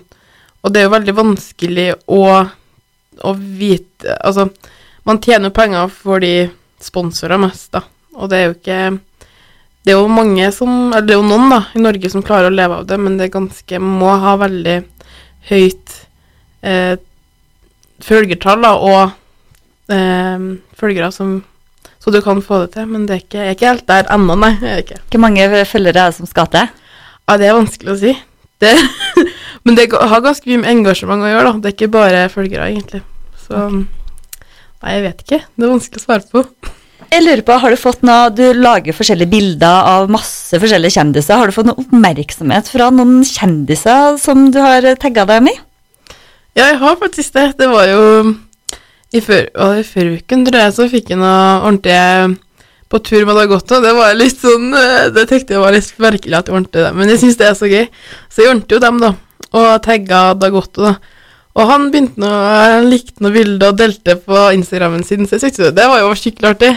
Og 0.62 0.72
det 0.72 0.80
er 0.82 0.86
jo 0.86 0.92
veldig 0.96 1.14
vanskelig 1.18 1.86
å, 2.06 2.20
å 3.22 3.32
vite 3.36 4.18
Altså, 4.20 4.48
man 5.08 5.20
tjener 5.24 5.50
jo 5.50 5.56
penger 5.56 5.88
for 5.92 6.22
de 6.22 6.50
sponsorer 6.82 7.40
mest, 7.40 7.70
da. 7.74 7.82
Og 8.18 8.28
det 8.30 8.38
er 8.38 8.46
jo 8.48 8.54
ikke 8.56 8.80
Det 9.84 9.94
er 9.94 9.98
jo 10.00 10.08
mange 10.12 10.48
som 10.54 10.92
Eller 10.92 11.08
det 11.08 11.16
er 11.16 11.20
jo 11.20 11.28
noen, 11.30 11.48
da, 11.52 11.62
i 11.76 11.82
Norge 11.84 12.10
som 12.12 12.24
klarer 12.26 12.50
å 12.50 12.56
leve 12.56 12.80
av 12.82 12.86
det, 12.88 13.00
men 13.00 13.16
det 13.18 13.28
er 13.28 13.36
ganske 13.38 13.80
Må 13.82 14.12
ha 14.22 14.36
veldig 14.40 14.76
høyt 15.50 15.96
eh, 16.62 16.94
følgertall, 18.02 18.62
da, 18.62 18.76
og 18.78 19.18
eh, 19.92 20.44
følgere 20.78 21.12
som 21.14 21.40
Så 22.02 22.10
du 22.10 22.18
kan 22.18 22.40
få 22.42 22.64
det 22.64 22.72
til, 22.74 22.88
men 22.90 23.04
det 23.06 23.14
er 23.14 23.20
ikke, 23.22 23.38
jeg 23.38 23.46
er 23.46 23.54
ikke 23.54 23.68
helt 23.68 23.86
der 23.86 24.08
ennå, 24.10 24.34
nei. 24.34 24.56
Jeg 24.58 24.72
er 24.72 24.80
ikke. 24.82 24.96
Hvor 25.12 25.20
mange 25.22 25.64
følgere 25.70 26.00
er 26.02 26.10
det 26.10 26.16
som 26.16 26.26
skal 26.26 26.48
til? 26.50 26.72
Ja, 27.30 27.36
det 27.38 27.46
er 27.46 27.54
vanskelig 27.54 27.92
å 27.92 27.98
si. 28.00 28.14
Det, 28.58 28.72
men 29.64 29.78
det 29.78 29.86
har 29.94 30.24
ganske 30.24 30.50
mye 30.50 30.64
med 30.64 30.72
engasjement 30.72 31.22
å 31.22 31.30
gjøre, 31.30 31.44
da. 31.46 31.62
Det 31.62 31.70
er 31.70 31.76
ikke 31.76 31.92
bare 31.94 32.24
følgere, 32.32 32.72
egentlig. 32.72 33.04
Så 33.44 33.68
Nei, 34.82 34.96
jeg 34.96 35.02
vet 35.04 35.20
ikke. 35.22 35.38
Det 35.54 35.66
er 35.66 35.70
vanskelig 35.76 36.00
å 36.00 36.02
svare 36.02 36.26
på. 36.26 36.42
Jeg 37.12 37.22
lurer 37.22 37.42
på, 37.46 37.56
har 37.60 37.74
du 37.74 37.78
fått 37.78 38.00
noe, 38.06 38.30
du 38.34 38.44
lager 38.56 38.96
forskjellige 38.96 39.30
bilder 39.30 39.88
av 39.90 40.10
masse 40.10 40.58
forskjellige 40.58 40.96
kjendiser. 40.96 41.38
Har 41.38 41.50
du 41.50 41.54
fått 41.54 41.68
noe 41.68 41.78
oppmerksomhet 41.82 42.70
fra 42.72 42.88
noen 42.94 43.20
kjendiser 43.26 44.16
som 44.22 44.48
du 44.54 44.58
har 44.62 44.86
tagga 45.02 45.26
deg 45.28 45.44
med? 45.46 45.60
Ja, 46.56 46.66
jeg 46.66 46.80
har 46.82 46.98
faktisk 47.00 47.36
det. 47.36 47.46
Det 47.60 47.68
var 47.70 47.86
jo 47.90 48.02
i 49.12 49.20
før, 49.20 49.48
i 49.78 49.84
tror 49.84 50.58
jeg, 50.58 50.74
så 50.76 50.88
fikk 50.88 51.12
jeg 51.12 51.20
noe 51.20 51.36
ordentlig 51.60 52.38
på 52.92 53.00
tur 53.00 53.24
med 53.24 53.38
Dagotto. 53.40 53.80
Det 53.80 53.92
var 53.96 54.12
litt 54.16 54.36
sånn 54.40 54.72
eh, 54.76 55.08
Det 55.14 55.24
tenkte 55.30 55.56
jeg 55.56 55.62
var 55.62 55.72
litt 55.72 55.88
merkelig 56.02 56.36
at 56.36 56.48
jeg 56.48 56.56
ordnet 56.58 56.76
det, 56.76 56.86
men 56.96 57.12
jeg 57.12 57.22
syns 57.22 57.38
det 57.40 57.48
er 57.48 57.56
så 57.56 57.70
gøy. 57.70 57.86
Så 58.28 58.42
jeg 58.42 58.52
ordnet 58.52 58.74
jo 58.74 58.80
dem, 58.82 59.00
da, 59.00 59.12
og 59.52 59.68
tagga 59.86 60.22
Dagotto, 60.36 60.84
da. 60.90 60.94
Og 61.52 61.68
han 61.68 61.90
begynte 61.92 62.20
noe, 62.20 62.52
han 62.56 62.88
likte 62.88 63.24
noe 63.24 63.34
bilder 63.34 63.72
og 63.72 63.80
delte 63.80 64.16
på 64.24 64.46
Instagrammen 64.56 65.04
sin, 65.04 65.26
så 65.28 65.36
jeg 65.36 65.44
syntes 65.46 65.74
det 65.76 65.88
var 65.88 66.00
jo 66.00 66.14
skikkelig 66.16 66.54
artig. 66.54 66.72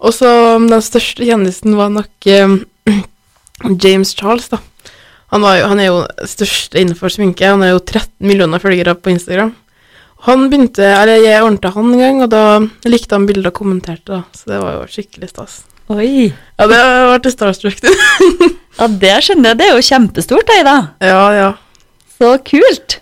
Og 0.00 0.14
så 0.16 0.30
um, 0.56 0.66
den 0.70 0.82
største 0.82 1.26
kjendisen 1.26 1.76
var 1.78 1.92
nok 1.94 2.30
eh, 2.30 2.56
James 3.84 4.14
Charles, 4.18 4.48
da. 4.50 4.58
Han, 5.30 5.44
jo, 5.46 5.66
han 5.70 5.78
er 5.78 5.90
jo 5.92 5.98
størst 6.26 6.74
innenfor 6.78 7.12
sminke. 7.14 7.46
Han 7.46 7.62
er 7.62 7.76
jo 7.76 7.82
13 7.84 8.26
millioner 8.26 8.62
følgere 8.62 8.96
på 8.98 9.12
Instagram. 9.12 9.52
Han 10.26 10.48
begynte, 10.52 10.84
eller 10.84 11.22
Jeg 11.24 11.42
ordnet 11.42 11.74
han 11.74 11.92
en 11.94 12.00
gang, 12.02 12.22
og 12.24 12.30
da 12.32 12.42
likte 12.90 13.16
han 13.16 13.26
bildet 13.28 13.50
og 13.52 13.56
kommenterte. 13.56 14.12
da, 14.12 14.22
Så 14.36 14.50
det 14.52 14.60
var 14.60 14.74
jo 14.76 14.88
skikkelig 14.90 15.30
stas. 15.32 15.60
Oi. 15.90 16.30
Ja, 16.58 16.66
det 16.70 16.80
ble 17.24 17.32
starstruck. 17.34 17.80
Ja, 18.80 18.86
det 18.86 19.16
skjønner 19.26 19.50
jeg. 19.50 19.58
Det 19.58 19.64
er 19.66 19.74
jo 19.74 19.84
kjempestort, 19.84 20.46
det, 20.48 20.60
da. 20.64 20.76
ja, 21.04 21.24
ja. 21.36 21.48
Så 22.16 22.30
kult. 22.46 23.00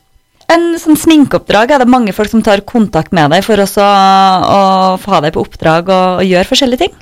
En 0.51 0.71
sånn 0.81 0.97
sminkeoppdrag, 0.97 1.75
er 1.75 1.83
det 1.83 1.91
mange 1.93 2.15
folk 2.17 2.31
som 2.33 2.41
tar 2.43 2.63
kontakt 2.67 3.13
med 3.15 3.31
deg 3.35 3.45
for 3.45 3.61
også 3.61 3.85
å 3.85 4.61
få 5.03 5.21
deg 5.23 5.35
på 5.37 5.43
oppdrag 5.45 5.91
og, 5.93 6.23
og 6.23 6.27
gjøre 6.27 6.49
forskjellige 6.49 6.87
ting? 6.87 6.95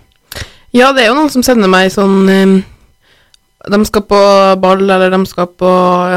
Ja, 0.75 0.91
det 0.93 1.05
er 1.05 1.13
jo 1.13 1.19
noen 1.21 1.31
som 1.33 1.45
sender 1.47 1.71
meg 1.71 1.93
sånn 1.95 2.27
um, 2.27 2.57
De 3.71 3.79
skal 3.87 4.03
på 4.11 4.19
ball, 4.61 4.83
eller 4.83 5.15
de 5.15 5.21
skal 5.31 5.47
på 5.57 5.71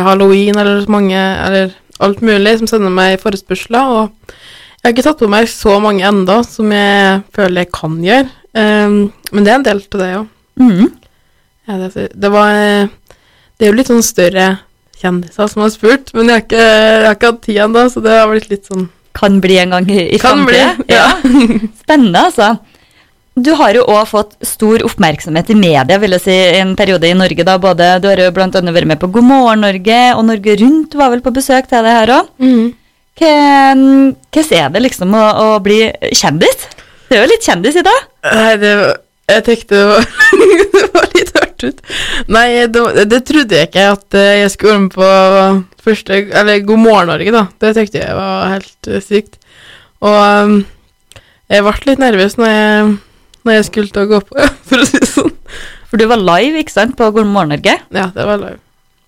halloween, 0.10 0.58
eller 0.58 0.90
mange 0.92 1.16
Eller 1.20 1.76
alt 2.00 2.22
mulig, 2.26 2.58
som 2.60 2.70
sender 2.72 2.94
meg 2.94 3.20
forespørsler. 3.22 3.94
Og 3.96 4.34
jeg 4.80 4.88
har 4.88 4.96
ikke 4.96 5.08
tatt 5.10 5.22
på 5.22 5.30
meg 5.32 5.50
så 5.52 5.76
mange 5.84 6.06
enda 6.08 6.40
som 6.48 6.72
jeg 6.74 7.22
føler 7.36 7.66
jeg 7.66 7.72
kan 7.76 8.00
gjøre. 8.04 8.30
Um, 8.58 9.12
men 9.32 9.46
det 9.46 9.52
er 9.52 9.60
en 9.60 9.68
del 9.68 9.84
til 9.86 10.02
det, 10.02 10.10
jo. 10.16 10.24
Mm. 10.60 10.88
Ja, 11.70 11.76
det, 11.84 12.08
det 12.18 12.32
var 12.34 12.50
Det 13.60 13.68
er 13.68 13.70
jo 13.70 13.76
litt 13.78 13.92
sånn 13.92 14.04
større 14.04 14.48
kjendiser 15.00 15.48
som 15.52 15.62
har 15.64 15.70
spurt, 15.72 16.10
men 16.16 16.28
jeg 16.28 16.40
har 16.40 16.46
ikke, 16.48 16.64
jeg 16.64 17.06
har 17.06 17.16
ikke 17.16 17.30
hatt 17.32 17.44
tid 17.46 17.60
ennå, 17.66 17.84
så 17.92 18.02
det 18.04 18.16
har 18.18 18.32
blitt 18.32 18.50
litt 18.52 18.66
sånn 18.68 18.88
Kan 19.16 19.40
bli 19.44 19.60
en 19.62 19.76
gang 19.76 19.88
i, 19.92 20.02
i 20.16 20.20
Kan 20.20 20.44
framtida. 20.44 20.74
ja. 20.92 21.06
Spennende, 21.84 22.26
altså. 22.30 22.50
Du 23.40 23.52
har 23.60 23.76
jo 23.78 23.86
òg 23.88 24.08
fått 24.10 24.36
stor 24.46 24.84
oppmerksomhet 24.88 25.52
i 25.54 25.58
media 25.58 26.00
vil 26.02 26.16
jeg 26.18 26.24
si, 26.26 26.34
i 26.34 26.60
en 26.62 26.76
periode 26.80 27.08
i 27.08 27.16
Norge. 27.18 27.46
da, 27.46 27.58
både, 27.62 28.00
Du 28.02 28.08
har 28.10 28.20
jo 28.20 28.32
annet 28.32 28.76
vært 28.76 28.90
med 28.90 29.00
på 29.00 29.12
God 29.12 29.24
morgen 29.28 29.62
Norge, 29.64 30.00
og 30.16 30.26
Norge 30.26 30.56
Rundt 30.62 30.96
var 30.96 31.12
vel 31.14 31.22
på 31.22 31.34
besøk 31.36 31.70
til 31.70 31.86
det 31.86 31.96
her 31.96 32.14
òg. 32.20 32.32
Hvordan 33.20 34.56
er 34.62 34.74
det 34.74 34.82
liksom 34.86 35.14
å, 35.16 35.26
å 35.44 35.48
bli 35.64 35.82
kjendis? 36.16 36.68
Det 37.10 37.18
er 37.18 37.24
jo 37.24 37.32
litt 37.32 37.46
kjendis 37.46 37.80
i 37.80 37.86
dag. 37.86 38.10
Nei, 38.30 38.58
det 38.62 38.74
var 38.80 38.98
Jeg 39.30 39.44
tenkte 39.46 39.78
det 39.78 39.86
var, 39.86 40.06
det 40.74 40.86
var 40.94 41.08
litt 41.14 41.32
hardt 41.38 41.64
ut. 41.68 41.82
Nei, 42.34 42.48
det, 42.66 43.06
det 43.12 43.20
trodde 43.28 43.60
jeg 43.60 43.70
ikke 43.70 43.86
at 43.94 44.18
eh, 44.18 44.40
jeg 44.42 44.54
skulle 44.56 44.74
være 44.74 44.82
med 44.88 44.96
på 44.96 45.84
første 45.86 46.18
Eller 46.42 46.64
God 46.66 46.82
morgen 46.82 47.12
Norge, 47.14 47.34
da. 47.36 47.44
Det 47.62 47.76
tenkte 47.78 48.02
jeg 48.02 48.18
var 48.18 48.56
helt 48.56 48.90
eh, 48.90 49.04
sykt. 49.06 49.38
Og 50.00 50.18
um, 50.18 50.56
jeg 51.50 51.66
ble 51.66 51.76
litt 51.90 52.02
nervøs 52.02 52.38
når 52.40 52.52
jeg, 52.54 52.90
når 53.46 53.56
jeg 53.60 53.68
skulle 53.70 53.94
til 53.94 54.06
å 54.06 54.10
gå 54.14 54.20
på, 54.28 54.48
for 54.70 54.82
å 54.84 54.88
si 54.88 55.00
det 55.02 55.10
sånn. 55.10 55.36
For 55.90 55.98
du 55.98 56.06
var 56.10 56.22
live 56.22 56.60
ikke 56.62 56.76
sant, 56.76 56.98
på 56.98 57.08
God 57.16 57.30
morgen 57.30 57.56
Norge, 57.56 57.78
Ja, 57.96 58.10
det 58.14 58.26
var 58.28 58.38
live. 58.42 58.60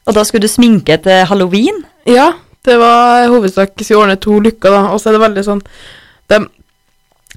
og 0.08 0.16
da 0.18 0.24
skulle 0.26 0.48
du 0.48 0.52
sminke 0.52 0.98
til 1.04 1.26
halloween. 1.30 1.84
Ja, 2.10 2.32
det 2.66 2.78
var 2.82 3.28
hovedsak 3.30 3.76
skulle 3.82 4.04
ordne 4.06 4.18
to 4.22 4.40
lykker, 4.42 4.74
da. 4.74 4.82
Og 4.94 5.02
så 5.02 5.10
er 5.10 5.18
det 5.18 5.22
veldig 5.28 5.44
sånn 5.46 5.62
det, 6.30 6.40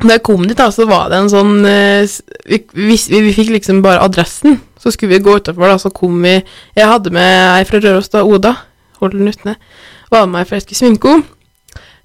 Da 0.02 0.16
jeg 0.16 0.22
kom 0.26 0.42
dit, 0.48 0.56
da, 0.58 0.70
så 0.74 0.86
var 0.88 1.10
det 1.12 1.18
en 1.20 1.28
sånn 1.30 1.52
eh, 1.68 2.08
vi, 2.50 2.58
vi, 2.74 2.96
vi 2.96 3.34
fikk 3.36 3.52
liksom 3.54 3.82
bare 3.84 4.02
adressen. 4.02 4.58
Så 4.80 4.90
skulle 4.92 5.14
vi 5.14 5.22
gå 5.24 5.36
utafor, 5.38 5.68
da, 5.70 5.76
så 5.78 5.92
kom 5.94 6.16
vi 6.24 6.38
Jeg 6.76 6.88
hadde 6.88 7.12
med 7.14 7.58
ei 7.60 7.64
fra 7.68 7.78
Røros, 7.84 8.08
da, 8.12 8.24
Oda. 8.24 8.56
Hold 9.00 9.12
den 9.18 9.28
utne. 9.30 9.56
Var 10.10 10.24
med 10.26 10.38
meg 10.38 10.48
for 10.48 10.56
jeg 10.58 10.64
skulle 10.66 10.80
sminke 10.82 11.14
henne. 11.14 11.30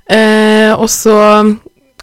Eh, 0.10 0.72
og 0.74 0.88
så 0.90 1.16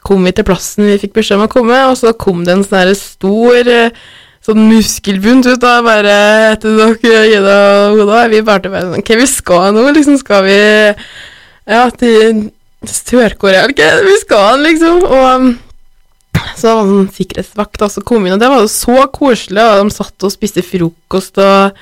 kom 0.07 0.27
vi 0.27 0.35
til 0.37 0.47
plassen 0.47 0.87
vi 0.87 1.01
fikk 1.03 1.17
beskjed 1.19 1.41
om 1.41 1.49
å 1.49 1.53
komme, 1.53 1.81
og 1.91 1.99
så 1.99 2.15
kom 2.19 2.45
det 2.47 2.55
en 2.55 2.65
sånn 2.67 2.95
stor 2.99 3.71
eh, 3.73 4.05
sånn 4.47 4.63
muskelbunt 4.71 5.49
ut 5.49 5.63
da, 5.63 5.81
bare 5.85 6.17
etter 6.53 6.77
dere, 6.79 7.23
Ida 7.33 7.57
og 7.91 8.05
Oda. 8.05 8.27
Vi 8.31 8.43
bare 8.47 8.71
bare 8.71 8.85
sånn, 8.85 9.01
ok, 9.03 9.15
vi 9.19 9.29
skal 9.31 9.75
nå, 9.75 9.87
liksom, 9.97 10.19
skal 10.23 10.47
vi, 10.47 10.59
ja, 11.67 11.83
til 11.99 12.47
Sør-Korea, 12.87 13.67
eller 13.67 13.75
hva 13.75 14.07
vi 14.07 14.19
skal, 14.23 14.63
liksom, 14.69 15.03
og 15.03 15.55
så 16.57 16.73
var 16.77 16.85
det 16.85 16.93
sånn 16.93 17.13
sikkerhetsvakt, 17.17 17.79
da, 17.83 17.91
så 17.91 18.03
kom 18.07 18.23
vi 18.23 18.31
inn, 18.31 18.37
og 18.37 18.43
det 18.43 18.51
var 18.53 18.63
jo 18.63 18.71
så 18.71 19.07
koselig, 19.13 19.63
og 19.63 19.83
de 19.83 19.97
satt 19.97 20.27
og 20.29 20.35
spiste 20.35 20.65
frokost, 20.65 21.41
og 21.43 21.81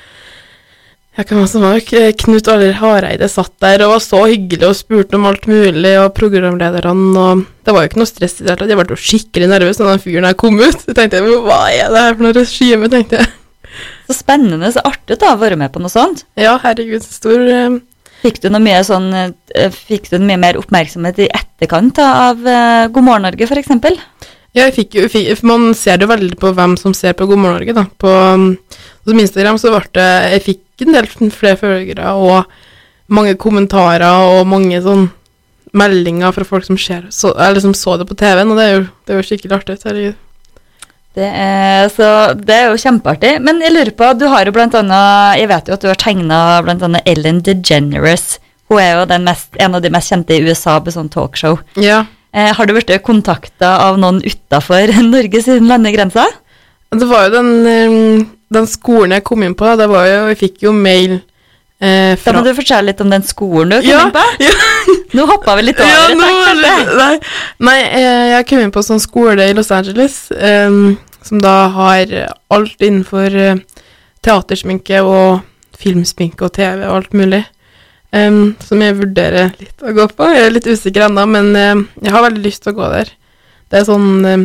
ja, 1.14 1.22
kan 1.22 1.38
også 1.38 1.61
som 1.61 2.16
Knut 2.24 2.48
Aller 2.50 2.74
Hareide 2.81 3.29
satt 3.31 3.53
der 3.62 3.85
og 3.87 3.92
var 3.92 4.03
så 4.03 4.24
hyggelig 4.27 4.66
og 4.66 4.79
spurte 4.79 5.14
om 5.14 5.29
alt 5.31 5.46
mulig, 5.46 5.92
og 6.03 6.11
programlederne, 6.16 7.22
og 7.22 7.44
det 7.62 7.74
var 7.74 7.85
jo 7.85 7.90
ikke 7.92 8.03
noe 8.03 8.11
stress 8.11 8.40
i 8.40 8.42
det 8.42 8.50
hele 8.50 8.61
tatt. 8.64 8.72
Jeg 8.72 8.81
ble 8.81 8.96
jo 8.96 9.05
skikkelig 9.05 9.50
nervøs 9.53 9.79
da 9.79 9.92
den 9.92 10.03
fyren 10.03 10.27
her 10.27 10.37
kom 10.38 10.59
ut. 10.59 10.83
Jeg 10.88 10.98
tenkte, 10.98 11.22
hva 11.22 11.61
er 11.70 11.94
det 11.94 12.03
her 12.03 12.16
for 12.18 12.27
noe 12.27 12.37
regime, 12.37 12.90
tenkte 12.90 13.20
jeg. 13.20 13.33
Så 14.09 14.18
spennende, 14.18 14.70
så 14.74 14.83
artig 14.87 15.18
da, 15.22 15.33
å 15.35 15.40
være 15.40 15.59
med 15.59 15.72
på 15.74 15.83
noe 15.83 15.92
sånt. 15.92 16.27
Ja, 16.38 16.57
herregud, 16.62 17.03
så 17.03 17.14
stor 17.16 17.42
eh, 17.42 17.81
Fikk 18.24 18.40
du 18.40 18.46
noe 18.53 18.62
mye 18.64 18.81
sånn 18.87 19.11
eh, 19.12 19.68
Fikk 19.74 20.07
du 20.12 20.16
mye 20.22 20.38
mer 20.40 20.59
oppmerksomhet 20.61 21.18
i 21.20 21.29
etterkant 21.29 21.98
av 22.00 22.40
eh, 22.48 22.87
God 22.94 23.07
morgen 23.07 23.27
Norge, 23.29 23.48
eksempel? 23.61 23.98
Ja, 24.55 24.68
jeg 24.68 24.77
fikk 24.77 24.98
jo, 25.00 25.09
fikk, 25.11 25.42
man 25.46 25.72
ser 25.77 26.03
jo 26.03 26.09
veldig 26.11 26.38
på 26.40 26.53
hvem 26.55 26.77
som 26.81 26.94
ser 26.94 27.16
på 27.18 27.27
God 27.31 27.42
morgen 27.42 27.59
Norge, 27.59 27.74
da. 27.74 27.87
På, 27.98 28.12
på 29.05 29.16
Instagram 29.18 29.59
så 29.61 29.74
ble 29.74 29.83
det 29.98 30.11
Jeg 30.37 30.46
fikk 30.46 30.63
en 30.83 30.97
del 30.97 31.07
flere 31.31 31.59
følgere 31.61 32.15
og 32.19 32.51
mange 33.15 33.37
kommentarer 33.39 34.35
og 34.35 34.49
mange 34.49 34.81
sånn 34.83 35.09
meldinger 35.75 36.35
fra 36.35 36.47
folk 36.47 36.67
som 36.67 36.79
ser, 36.79 37.09
så, 37.11 37.33
eller 37.35 37.63
som 37.63 37.75
så 37.75 37.97
det 37.99 38.07
på 38.09 38.17
TV-en, 38.19 38.53
og 38.53 38.59
det 38.59 38.67
er 38.67 38.77
jo, 38.77 38.85
det 39.05 39.15
er 39.15 39.19
jo 39.19 39.27
skikkelig 39.27 39.57
artig. 39.59 39.79
Herregud. 39.85 40.21
Det 41.15 41.27
er, 41.31 41.89
så 41.95 42.07
det 42.35 42.55
er 42.55 42.73
jo 42.73 42.79
kjempeartig. 42.83 43.37
Men 43.47 43.61
jeg 43.63 43.75
lurer 43.75 43.93
på, 43.95 44.09
du 44.19 44.27
har 44.33 44.49
jo 44.49 44.55
blant 44.55 44.75
annet 44.75 45.39
Jeg 45.39 45.51
vet 45.53 45.69
jo 45.71 45.77
at 45.77 45.85
du 45.85 45.87
har 45.87 46.01
tegna 46.01 46.39
annet 46.59 47.07
Ellen 47.07 47.39
DeGeneres. 47.47 48.41
Hun 48.71 48.81
er 48.83 48.97
jo 48.97 49.05
den 49.07 49.27
mest, 49.29 49.53
en 49.63 49.77
av 49.79 49.85
de 49.85 49.93
mest 49.95 50.11
kjente 50.11 50.35
i 50.35 50.43
USA 50.43 50.81
på 50.83 50.95
sånn 50.95 51.13
talkshow. 51.15 51.61
Ja. 51.79 52.05
Eh, 52.35 52.51
har 52.57 52.67
du 52.67 52.75
blitt 52.75 52.91
kontakta 53.07 53.77
av 53.85 54.01
noen 54.03 54.19
utafor 54.27 54.91
Norges 55.13 55.47
landegrenser? 55.47 56.35
Det 56.95 57.07
var 57.11 57.29
jo 57.29 57.35
den, 57.35 57.53
um, 57.67 58.25
den 58.53 58.67
skolen 58.71 59.17
jeg 59.17 59.25
kom 59.27 59.45
inn 59.47 59.55
på, 59.59 59.71
det 59.79 59.87
var 59.91 60.09
jo 60.09 60.19
Jeg 60.33 60.41
fikk 60.41 60.67
jo 60.67 60.73
mail 60.77 61.15
eh, 61.81 62.13
Da 62.21 62.35
må 62.37 62.43
du 62.45 62.53
fortelle 62.57 62.91
litt 62.91 63.01
om 63.05 63.13
den 63.13 63.25
skolen 63.27 63.73
du 63.73 63.79
kom 63.81 63.89
Ja, 63.89 64.03
inn 64.07 64.15
på. 64.15 64.25
ja. 64.47 64.99
Nå 65.15 65.27
hoppa 65.31 65.57
vi 65.59 65.69
litt 65.69 65.81
over 65.81 65.95
Ja, 65.95 66.05
nå 66.19 66.29
takk 66.45 66.93
nei, 66.99 67.15
nei 67.71 67.79
eh, 67.87 68.27
jeg 68.35 68.49
kom 68.51 68.63
inn 68.65 68.75
på 68.75 68.85
sånn 68.85 69.03
skole 69.03 69.49
i 69.49 69.57
Los 69.57 69.73
Angeles, 69.75 70.27
em, 70.35 70.97
som 71.25 71.41
da 71.43 71.57
har 71.75 72.13
alt 72.53 72.85
innenfor 72.85 73.41
eh, 73.41 73.59
teatersminke 74.25 75.03
og 75.05 75.45
filmsminke 75.79 76.47
og 76.47 76.55
TV 76.57 76.85
og 76.87 76.97
alt 77.01 77.15
mulig. 77.17 77.45
Um, 78.15 78.55
som 78.63 78.79
jeg 78.79 78.95
vurderer 78.95 79.51
litt 79.59 79.83
å 79.83 79.91
gå 79.91 80.05
på. 80.15 80.27
Jeg 80.31 80.47
er 80.47 80.53
litt 80.55 80.69
usikker 80.71 81.09
ennå, 81.09 81.25
men 81.27 81.49
uh, 81.59 81.81
jeg 81.99 82.13
har 82.15 82.23
veldig 82.23 82.45
lyst 82.45 82.63
til 82.63 82.71
å 82.71 82.77
gå 82.79 82.91
der. 82.93 83.09
Det 83.73 83.81
er 83.81 83.89
sånn 83.89 84.29
em, 84.31 84.45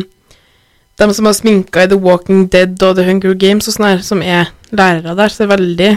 De 1.00 1.08
som 1.16 1.28
har 1.28 1.32
sminka 1.36 1.84
i 1.86 1.88
The 1.88 1.96
Walking 1.96 2.44
Dead 2.52 2.76
og 2.84 2.98
The 2.98 3.06
Hunger 3.08 3.32
Games 3.40 3.68
og 3.70 3.76
sånn 3.76 3.88
her, 3.88 4.02
som 4.04 4.20
er 4.22 4.50
lærere 4.76 5.14
der, 5.16 5.32
så 5.32 5.46
er 5.46 5.52
veldig, 5.54 5.90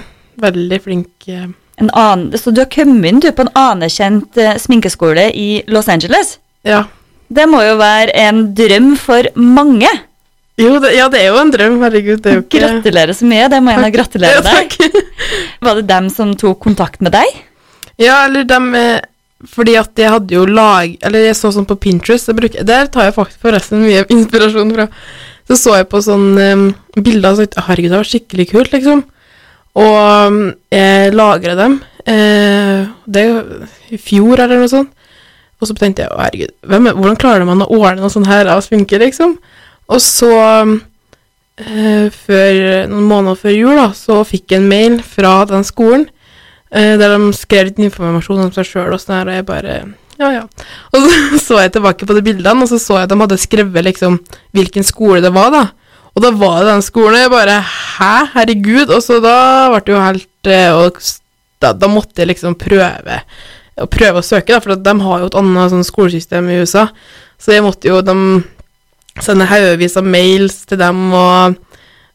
veldig 0.43 0.79
flinke. 0.85 1.41
En 1.81 1.89
annen, 1.97 2.31
så 2.39 2.53
du 2.53 2.61
har 2.63 2.69
kommet 2.71 3.09
inn 3.09 3.19
du, 3.23 3.27
på 3.35 3.43
en 3.43 3.51
anerkjent 3.57 4.37
eh, 4.39 4.55
sminkeskole 4.61 5.27
i 5.35 5.47
Los 5.73 5.89
Angeles? 5.91 6.37
Ja. 6.63 6.85
Det 7.33 7.47
må 7.49 7.63
jo 7.65 7.75
være 7.79 8.13
en 8.27 8.45
drøm 8.55 8.93
for 9.01 9.27
mange. 9.35 9.89
Jo, 10.61 10.75
det, 10.79 10.91
ja, 10.93 11.07
det 11.09 11.23
er 11.23 11.31
jo 11.31 11.39
en 11.41 11.51
drøm. 11.51 11.79
Herregud, 11.81 12.19
det 12.21 12.29
er 12.29 12.35
jo 12.37 12.43
ikke 12.45 12.59
Gratulerer 12.61 13.17
så 13.17 13.25
mye. 13.25 13.47
Det 13.49 13.61
må 13.65 13.73
jeg 13.73 13.95
gratulere 13.95 14.37
Ja, 14.37 14.43
deg. 14.45 14.75
takk. 14.77 15.07
Var 15.65 15.79
det 15.79 15.87
dem 15.89 16.11
som 16.13 16.35
tok 16.37 16.59
kontakt 16.61 17.01
med 17.01 17.15
deg? 17.17 17.41
Ja, 18.01 18.19
eller 18.27 18.45
dem 18.47 18.69
eh, 18.77 18.99
Fordi 19.49 19.75
at 19.79 19.99
jeg 19.99 20.11
hadde 20.13 20.35
jo 20.35 20.45
lag 20.47 20.93
Eller 21.03 21.27
jeg 21.27 21.35
så 21.35 21.51
sånn 21.51 21.67
på 21.67 21.75
Pinterest 21.81 22.31
bruker, 22.35 22.63
Der 22.67 22.87
tar 22.91 23.09
jeg 23.09 23.15
faktisk 23.17 23.43
forresten 23.43 23.83
mye 23.83 24.05
inspirasjon 24.15 24.73
fra. 24.75 24.87
Så 25.49 25.57
så 25.59 25.75
jeg 25.75 25.89
på 25.91 25.99
sånn 26.03 26.29
um, 26.39 26.67
bilder 26.95 27.33
og 27.33 27.41
tenkte 27.41 27.59
jeg, 27.59 27.67
herregud, 27.67 27.91
det 27.91 27.99
var 27.99 28.07
skikkelig 28.07 28.45
kult, 28.53 28.71
liksom. 28.71 29.01
Og 29.75 29.97
um, 30.29 30.37
jeg 30.71 31.11
lagra 31.11 31.57
dem. 31.59 31.75
Eh, 32.07 32.85
det 33.11 33.23
i 33.91 33.99
fjor, 33.99 34.39
eller 34.39 34.61
noe 34.61 34.71
sånt. 34.71 34.93
Og 35.59 35.67
så 35.67 35.75
tenkte 35.75 36.05
jeg, 36.05 36.15
herregud, 36.15 36.55
hvem, 36.71 36.87
hvordan 36.95 37.19
klarer 37.19 37.47
man 37.49 37.65
å 37.65 37.67
ordne 37.75 38.05
noe 38.05 38.13
sånt 38.13 38.31
her 38.31 38.47
av 38.53 38.63
sminke, 38.63 39.01
liksom? 39.03 39.35
Og 39.91 39.99
så 40.03 40.31
um, 40.63 40.77
før, 41.59 42.63
Noen 42.87 43.11
måneder 43.11 43.43
før 43.43 43.57
jul 43.57 43.75
da, 43.81 43.89
så 43.99 44.21
fikk 44.27 44.55
jeg 44.55 44.63
en 44.63 44.71
mail 44.71 44.99
fra 45.03 45.41
den 45.51 45.67
skolen 45.67 46.07
der 46.73 47.13
de 47.13 47.33
skrev 47.37 47.69
litt 47.69 47.81
informasjon 47.85 48.47
om 48.47 48.53
seg 48.55 48.65
sjøl 48.65 48.95
og 48.95 49.01
sånn 49.01 49.19
her, 49.19 49.29
og 49.29 49.37
jeg 49.37 49.45
bare 49.49 49.75
ja, 50.19 50.29
ja. 50.29 50.43
Og 50.93 51.05
så 51.05 51.39
så 51.47 51.61
jeg 51.63 51.73
tilbake 51.75 52.07
på 52.09 52.17
de 52.17 52.25
bildene, 52.25 52.65
og 52.65 52.69
så 52.69 52.79
så 52.81 52.99
jeg 52.99 53.07
at 53.07 53.13
de 53.13 53.21
hadde 53.21 53.39
skrevet 53.41 53.87
liksom 53.89 54.19
hvilken 54.55 54.85
skole 54.85 55.21
det 55.23 55.33
var, 55.35 55.51
da. 55.53 55.63
Og 56.13 56.21
da 56.21 56.29
var 56.37 56.61
det 56.61 56.69
den 56.69 56.85
skolen, 56.85 57.17
og 57.17 57.23
jeg 57.23 57.33
bare 57.33 57.57
Hæ, 57.65 58.13
herregud? 58.35 58.93
Og 58.93 59.01
så 59.01 59.17
da 59.23 59.35
ble 59.73 59.81
det 59.85 59.95
jo 59.95 60.03
helt 60.03 60.49
eh, 60.49 61.03
da, 61.63 61.71
da 61.73 61.89
måtte 61.89 62.21
jeg 62.21 62.33
liksom 62.33 62.57
prøve 62.59 63.21
prøve 63.89 64.21
å 64.21 64.25
søke, 64.25 64.53
da, 64.53 64.59
for 64.61 64.77
de 64.77 64.93
har 65.01 65.21
jo 65.21 65.29
et 65.31 65.37
annet 65.39 65.71
sånn 65.73 65.87
skolesystem 65.87 66.49
i 66.51 66.59
USA. 66.61 66.87
Så 67.41 67.55
jeg 67.55 67.63
måtte 67.65 67.89
jo 67.89 68.01
de 68.05 68.15
sende 69.21 69.47
haugevis 69.49 69.97
av 69.97 70.05
mails 70.05 70.59
til 70.69 70.77
dem 70.81 71.07
og 71.09 71.57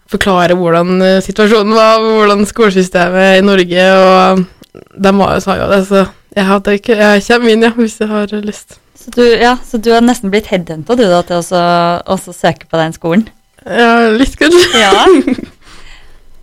forklare 0.09 0.57
hvordan 0.59 1.03
eh, 1.05 1.23
situasjonen 1.25 1.75
var, 1.77 2.03
hvordan 2.03 2.47
skolesystemet 2.49 3.39
i 3.39 3.45
Norge 3.45 3.89
og 3.99 4.47
De 4.95 5.11
var 5.17 5.35
jo, 5.35 5.43
sa 5.43 5.57
jo 5.59 5.67
det, 5.73 5.81
så 5.89 6.05
jeg, 6.37 6.45
hadde 6.47 6.77
ikke, 6.79 6.97
jeg 7.01 7.25
kommer 7.27 7.53
inn, 7.53 7.65
ja, 7.67 7.73
hvis 7.75 7.99
jeg 8.01 8.11
har 8.11 8.35
lyst. 8.45 8.79
Så 8.99 9.13
du, 9.15 9.23
ja, 9.25 9.57
så 9.65 9.81
du 9.81 9.91
har 9.95 10.05
nesten 10.05 10.31
blitt 10.31 10.51
headhunta 10.53 10.95
du 10.99 11.05
da 11.09 11.23
til 11.27 11.41
å 11.41 12.19
søke 12.27 12.69
på 12.69 12.79
den 12.79 12.95
skolen? 12.95 13.25
Ja, 13.65 14.11
litt 14.15 14.37
kanskje. 14.39 14.67
Ja. 14.79 15.07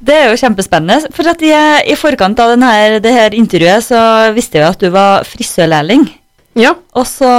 Det 0.05 0.13
er 0.13 0.27
jo 0.29 0.37
kjempespennende. 0.37 1.09
For 1.15 1.25
at 1.31 1.41
jeg, 1.41 1.85
i 1.89 1.95
forkant 1.97 2.39
av 2.43 2.51
denne, 2.53 2.99
det 3.01 3.13
her 3.15 3.35
intervjuet 3.37 3.87
så 3.87 3.99
visste 4.35 4.59
jeg 4.59 4.65
jo 4.65 4.73
at 4.73 4.83
du 4.83 4.91
var 4.93 5.25
frisørlærling. 5.25 6.03
Ja. 6.59 6.75
Og 6.93 7.07
så 7.09 7.29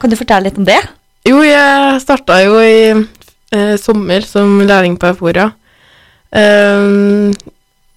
kan 0.00 0.12
du 0.12 0.18
fortelle 0.18 0.50
litt 0.50 0.58
om 0.60 0.66
det? 0.68 0.80
Jo, 1.28 1.40
jeg 1.46 2.02
starta 2.02 2.40
jo 2.42 2.58
i 2.60 2.92
eh, 2.92 3.74
sommer 3.80 4.26
som 4.26 4.60
lærling 4.66 4.98
på 5.00 5.10
Euphoria. 5.12 5.50
Ehm, 6.36 7.32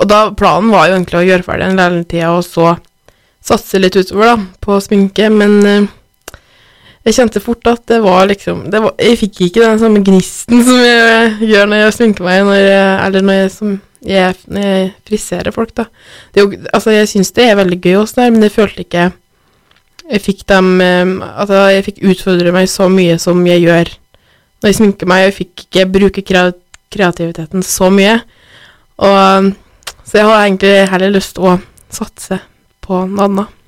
og 0.02 0.10
da 0.10 0.24
planen 0.38 0.72
var 0.74 0.88
jo 0.90 0.98
egentlig 0.98 1.20
å 1.20 1.26
gjøre 1.28 1.46
ferdig 1.46 1.68
den 1.70 1.80
lærlingtida 1.80 2.32
og 2.34 2.42
så 2.48 2.74
satse 3.44 3.80
litt 3.82 3.98
utover 4.00 4.32
da, 4.32 4.38
på 4.64 4.78
sminke, 4.82 5.28
men 5.30 5.56
uh, 5.68 6.38
jeg 7.04 7.18
kjente 7.18 7.42
fort 7.44 7.68
at 7.68 7.82
det 7.92 7.98
var 8.04 8.30
liksom 8.30 8.62
det 8.72 8.80
var, 8.80 8.94
Jeg 9.04 9.20
fikk 9.20 9.42
ikke 9.50 9.66
den 9.66 9.82
samme 9.82 10.00
gnisten 10.06 10.64
som 10.64 10.80
jeg 10.80 11.50
gjør 11.52 11.68
når 11.68 11.82
jeg 11.84 11.96
sminker 11.98 12.28
meg, 12.28 12.46
når 12.48 12.62
jeg, 12.62 12.86
eller 13.08 13.28
når 13.28 13.40
jeg, 13.42 13.52
som 13.58 13.74
jeg, 14.08 14.38
når 14.48 14.70
jeg 14.70 14.88
friserer 15.10 15.56
folk, 15.56 15.76
da. 15.76 15.86
Det 16.34 16.48
altså, 16.72 16.96
jeg 16.96 17.12
syns 17.12 17.36
det 17.36 17.50
er 17.50 17.60
veldig 17.60 17.82
gøy 17.84 17.98
også 18.00 18.22
der, 18.22 18.32
men 18.32 18.48
jeg 18.48 18.56
følte 18.56 18.88
ikke 18.88 19.10
jeg 20.04 20.20
fikk 20.20 20.42
dem 20.52 20.82
eh, 20.84 21.12
Altså, 21.40 21.60
jeg 21.72 21.86
fikk 21.86 22.02
utfordre 22.12 22.52
meg 22.56 22.68
så 22.72 22.90
mye 22.92 23.16
som 23.22 23.40
jeg 23.48 23.64
gjør 23.64 23.94
når 24.64 24.70
jeg 24.72 24.78
sminker 24.78 25.10
meg. 25.12 25.26
Jeg 25.26 25.36
fikk 25.36 25.64
ikke 25.66 25.86
bruke 25.92 26.22
krea- 26.24 26.54
kreativiteten 26.94 27.66
så 27.66 27.90
mye. 27.94 28.22
Og 29.04 29.52
Så 30.04 30.20
jeg 30.20 30.28
har 30.28 30.46
egentlig 30.46 30.90
heller 30.92 31.14
lyst 31.16 31.36
til 31.38 31.46
å 31.48 31.58
satse 31.90 32.38
på 32.84 33.06
noe 33.08 33.26
annet. 33.26 33.60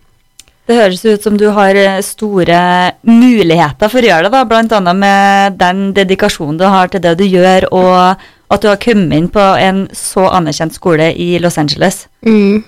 Det 0.65 0.77
høres 0.79 1.03
ut 1.05 1.23
som 1.23 1.35
du 1.37 1.45
har 1.53 1.77
eh, 1.77 2.01
store 2.05 2.59
muligheter 3.05 3.89
for 3.91 4.01
å 4.01 4.09
gjøre 4.09 4.31
det, 4.33 4.43
da, 4.49 4.61
annet 4.79 4.97
med 4.97 5.57
den 5.61 5.83
dedikasjonen 5.93 6.57
du 6.57 6.65
har 6.65 6.89
til 6.89 7.03
det 7.03 7.13
du 7.19 7.25
gjør, 7.25 7.67
og 7.69 8.23
at 8.49 8.61
du 8.63 8.69
har 8.71 8.81
kommet 8.81 9.13
inn 9.17 9.29
på 9.33 9.43
en 9.61 9.85
så 9.93 10.25
anerkjent 10.33 10.73
skole 10.77 11.11
i 11.13 11.35
Los 11.41 11.59
Angeles. 11.61 12.07
Mm. 12.25 12.63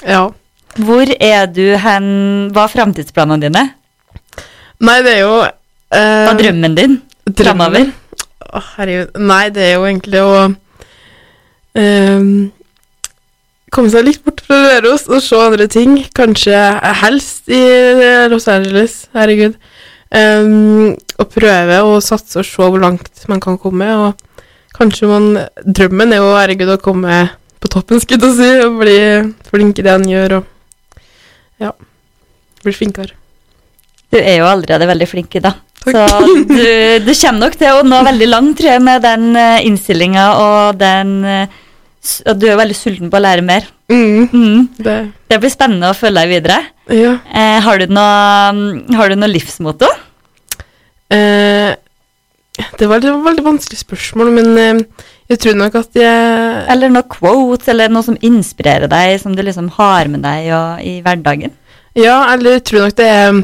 Ja. 0.00 0.26
Hvor 0.80 1.12
er 1.20 1.48
du 1.52 1.66
hen? 1.76 2.06
Hva 2.52 2.64
er 2.64 2.72
framtidsplanene 2.72 3.44
dine? 3.44 3.66
Nei, 4.82 4.98
det 5.04 5.18
er 5.18 5.20
jo 5.22 5.34
eh, 5.44 5.52
Hva 5.92 6.32
er 6.32 6.40
drømmen 6.40 6.78
din 6.78 6.96
framover? 7.36 7.92
Å, 8.42 8.62
herregud. 8.76 9.14
Nei, 9.22 9.44
det 9.54 9.64
er 9.66 9.76
jo 9.76 9.86
egentlig 9.86 10.22
å 10.24 10.34
um, 11.78 12.26
komme 13.72 13.92
seg 13.92 14.06
litt 14.06 14.22
bort 14.24 14.42
fra 14.44 14.58
Røros 14.66 15.06
og 15.10 15.22
se 15.24 15.38
andre 15.38 15.68
ting. 15.70 15.98
Kanskje 16.16 16.56
helst 17.02 17.52
i 17.52 17.62
Los 18.32 18.48
Angeles, 18.52 19.06
herregud. 19.16 19.56
Um, 20.12 20.92
og 21.16 21.30
prøve 21.32 21.78
å 21.86 21.96
satse 22.04 22.42
og 22.42 22.48
se 22.48 22.66
hvor 22.66 22.82
langt 22.82 23.24
man 23.32 23.40
kan 23.42 23.56
komme. 23.60 23.88
Og 24.06 24.76
kanskje 24.76 25.08
man 25.10 25.30
Drømmen 25.64 26.12
er 26.12 26.20
jo 26.20 26.34
herregud 26.36 26.74
å 26.74 26.82
komme 26.82 27.24
på 27.62 27.70
toppen, 27.70 28.00
skulle 28.02 28.26
jeg 28.26 28.38
si, 28.40 28.52
og 28.66 28.80
bli 28.80 28.98
flink 29.46 29.78
i 29.78 29.84
det 29.86 29.92
han 29.94 30.06
gjør, 30.08 30.40
og 30.40 31.02
ja, 31.62 31.70
bli 32.64 32.74
flinkere. 32.74 33.14
Du 34.10 34.18
er 34.18 34.40
jo 34.40 34.48
allerede 34.50 34.88
veldig 34.90 35.06
flink 35.08 35.38
i. 35.38 35.44
Takk. 35.44 35.71
Så 35.82 36.06
du, 36.46 36.64
du 37.02 37.12
kommer 37.12 37.40
nok 37.42 37.58
til 37.58 37.74
å 37.74 37.82
nå 37.86 38.00
veldig 38.06 38.28
langt, 38.30 38.56
tror 38.58 38.70
jeg, 38.74 38.82
med 38.86 39.02
den 39.02 39.32
uh, 39.34 39.58
innstillinga 39.66 40.26
og 40.38 40.78
den 40.80 41.14
og 42.26 42.38
Du 42.38 42.48
er 42.50 42.56
veldig 42.58 42.74
sulten 42.74 43.10
på 43.12 43.18
å 43.18 43.22
lære 43.22 43.44
mer. 43.46 43.68
Mm, 43.92 44.28
Mm. 44.32 44.68
det 44.82 45.12
Det 45.30 45.38
blir 45.38 45.52
spennende 45.52 45.90
å 45.92 45.94
følge 45.94 46.18
deg 46.22 46.32
videre. 46.32 46.56
Ja. 46.90 47.12
Eh, 47.30 47.60
har, 47.62 47.78
du 47.78 47.92
noe, 47.94 48.96
har 48.98 49.12
du 49.12 49.14
noe 49.20 49.30
livsmotto? 49.30 49.86
Eh, 51.12 51.74
det 52.78 52.88
var 52.88 52.98
et 53.00 53.06
veldig 53.26 53.44
vanskelig 53.46 53.78
spørsmål, 53.80 54.32
men 54.34 54.50
eh, 54.58 55.06
jeg 55.32 55.40
tror 55.44 55.56
nok 55.56 55.76
at 55.80 55.96
jeg 55.96 56.66
Eller 56.72 56.92
noe 56.92 57.06
quotes, 57.08 57.68
eller 57.72 57.88
noe 57.92 58.04
som 58.04 58.18
inspirerer 58.20 58.90
deg, 58.90 59.20
som 59.22 59.36
du 59.36 59.42
liksom 59.44 59.70
har 59.78 60.10
med 60.12 60.24
deg 60.26 60.50
og, 60.56 60.82
i 60.84 60.98
hverdagen? 61.04 61.54
Ja, 61.94 62.32
eller 62.32 62.58
jeg 62.58 62.64
tror 62.68 62.86
nok 62.88 62.96
det 62.98 63.08
er 63.08 63.42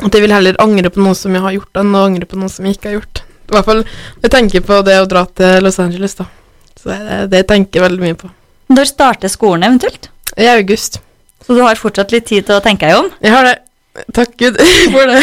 at 0.00 0.14
jeg 0.16 0.24
vil 0.24 0.32
heller 0.32 0.56
angre 0.62 0.90
på 0.92 1.02
noe 1.04 1.16
som 1.18 1.34
jeg 1.36 1.44
har 1.44 1.54
gjort, 1.58 1.80
enn 1.82 1.96
å 1.96 2.06
angre 2.08 2.28
på 2.28 2.38
noe 2.40 2.50
som 2.52 2.66
jeg 2.66 2.78
ikke 2.78 2.90
har 2.90 2.96
gjort. 3.00 3.24
I 3.52 3.56
hvert 3.56 3.68
fall 3.68 3.82
når 3.82 4.24
jeg 4.24 4.32
tenker 4.32 4.64
på 4.64 4.78
det 4.86 4.96
å 5.02 5.08
dra 5.10 5.26
til 5.40 5.66
Los 5.66 5.80
Angeles, 5.82 6.16
da. 6.18 6.28
Så 6.80 6.88
det 6.88 6.98
er 6.98 7.26
det 7.30 7.42
jeg 7.42 7.50
tenker 7.52 7.84
veldig 7.84 8.02
mye 8.02 8.18
på. 8.18 8.30
Når 8.72 8.88
starter 8.88 9.30
skolen 9.30 9.66
eventuelt? 9.68 10.08
I 10.40 10.48
august. 10.54 11.02
Så 11.44 11.56
du 11.58 11.60
har 11.60 11.78
fortsatt 11.78 12.14
litt 12.14 12.26
tid 12.30 12.46
til 12.48 12.56
å 12.56 12.64
tenke 12.64 12.88
deg 12.88 13.02
om? 13.02 13.10
Jeg 13.20 13.34
har 13.34 13.46
det. 13.50 13.58
Takk 14.16 14.32
Gud 14.40 14.56
for 14.94 15.10
det. 15.10 15.20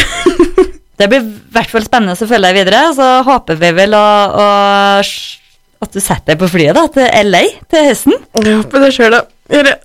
Det 0.99 1.07
blir 1.09 1.23
i 1.23 1.33
hvert 1.55 1.71
fall 1.71 1.85
spennende 1.87 2.13
å 2.13 2.29
følge 2.29 2.45
deg 2.51 2.59
videre. 2.59 2.83
Så 2.95 3.07
håper 3.25 3.59
vi 3.59 3.73
vel 3.79 3.95
å, 3.97 4.05
å, 4.43 4.47
at 5.79 5.95
du 5.95 5.99
setter 6.03 6.35
deg 6.35 6.41
på 6.43 6.51
flyet 6.53 6.77
da, 6.77 6.85
til 6.93 7.31
LA 7.31 7.43
til 7.71 7.87
høsten. 7.89 8.17
Jeg 8.37 8.57
håper 8.61 8.85
det 8.85 8.91
sjøl, 8.95 9.15
da. 9.15 9.23
Gjør 9.49 9.69
det. 9.71 9.77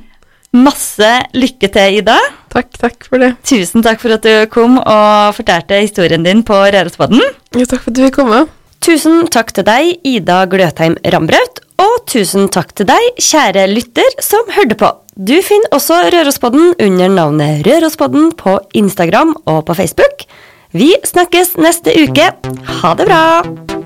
Masse 0.66 1.10
lykke 1.36 1.70
til, 1.70 2.00
Ida. 2.00 2.16
Takk, 2.50 2.72
takk 2.82 3.06
for 3.06 3.22
det. 3.22 3.34
Tusen 3.46 3.84
takk 3.86 4.00
for 4.02 4.16
at 4.16 4.26
du 4.26 4.32
kom 4.50 4.78
og 4.80 5.36
fortalte 5.36 5.78
historien 5.84 6.24
din 6.26 6.42
på 6.46 6.56
Rørospodden. 6.74 7.22
Ja, 7.54 7.66
takk 7.66 7.84
for 7.84 7.92
at 7.92 7.98
du 7.98 8.06
fikk 8.08 8.18
komme. 8.18 8.44
Tusen 8.80 9.26
takk 9.30 9.52
til 9.54 9.66
deg, 9.68 9.98
Ida 10.08 10.42
Gløtheim 10.50 10.96
Rambraut, 11.12 11.60
og 11.80 11.98
tusen 12.08 12.48
takk 12.52 12.72
til 12.78 12.88
deg, 12.88 13.10
kjære 13.20 13.66
lytter 13.70 14.16
som 14.24 14.48
hørte 14.56 14.78
på. 14.80 14.88
Du 15.20 15.36
finner 15.44 15.76
også 15.76 15.98
Rørospodden 16.14 16.72
under 16.80 17.12
navnet 17.12 17.66
Rørospodden 17.68 18.32
på 18.40 18.56
Instagram 18.72 19.36
og 19.44 19.66
på 19.68 19.76
Facebook. 19.82 20.24
Vi 20.72 20.94
snakkes 21.04 21.58
neste 21.60 21.92
uke. 22.06 22.32
Ha 22.80 22.96
det 22.96 23.10
bra! 23.10 23.79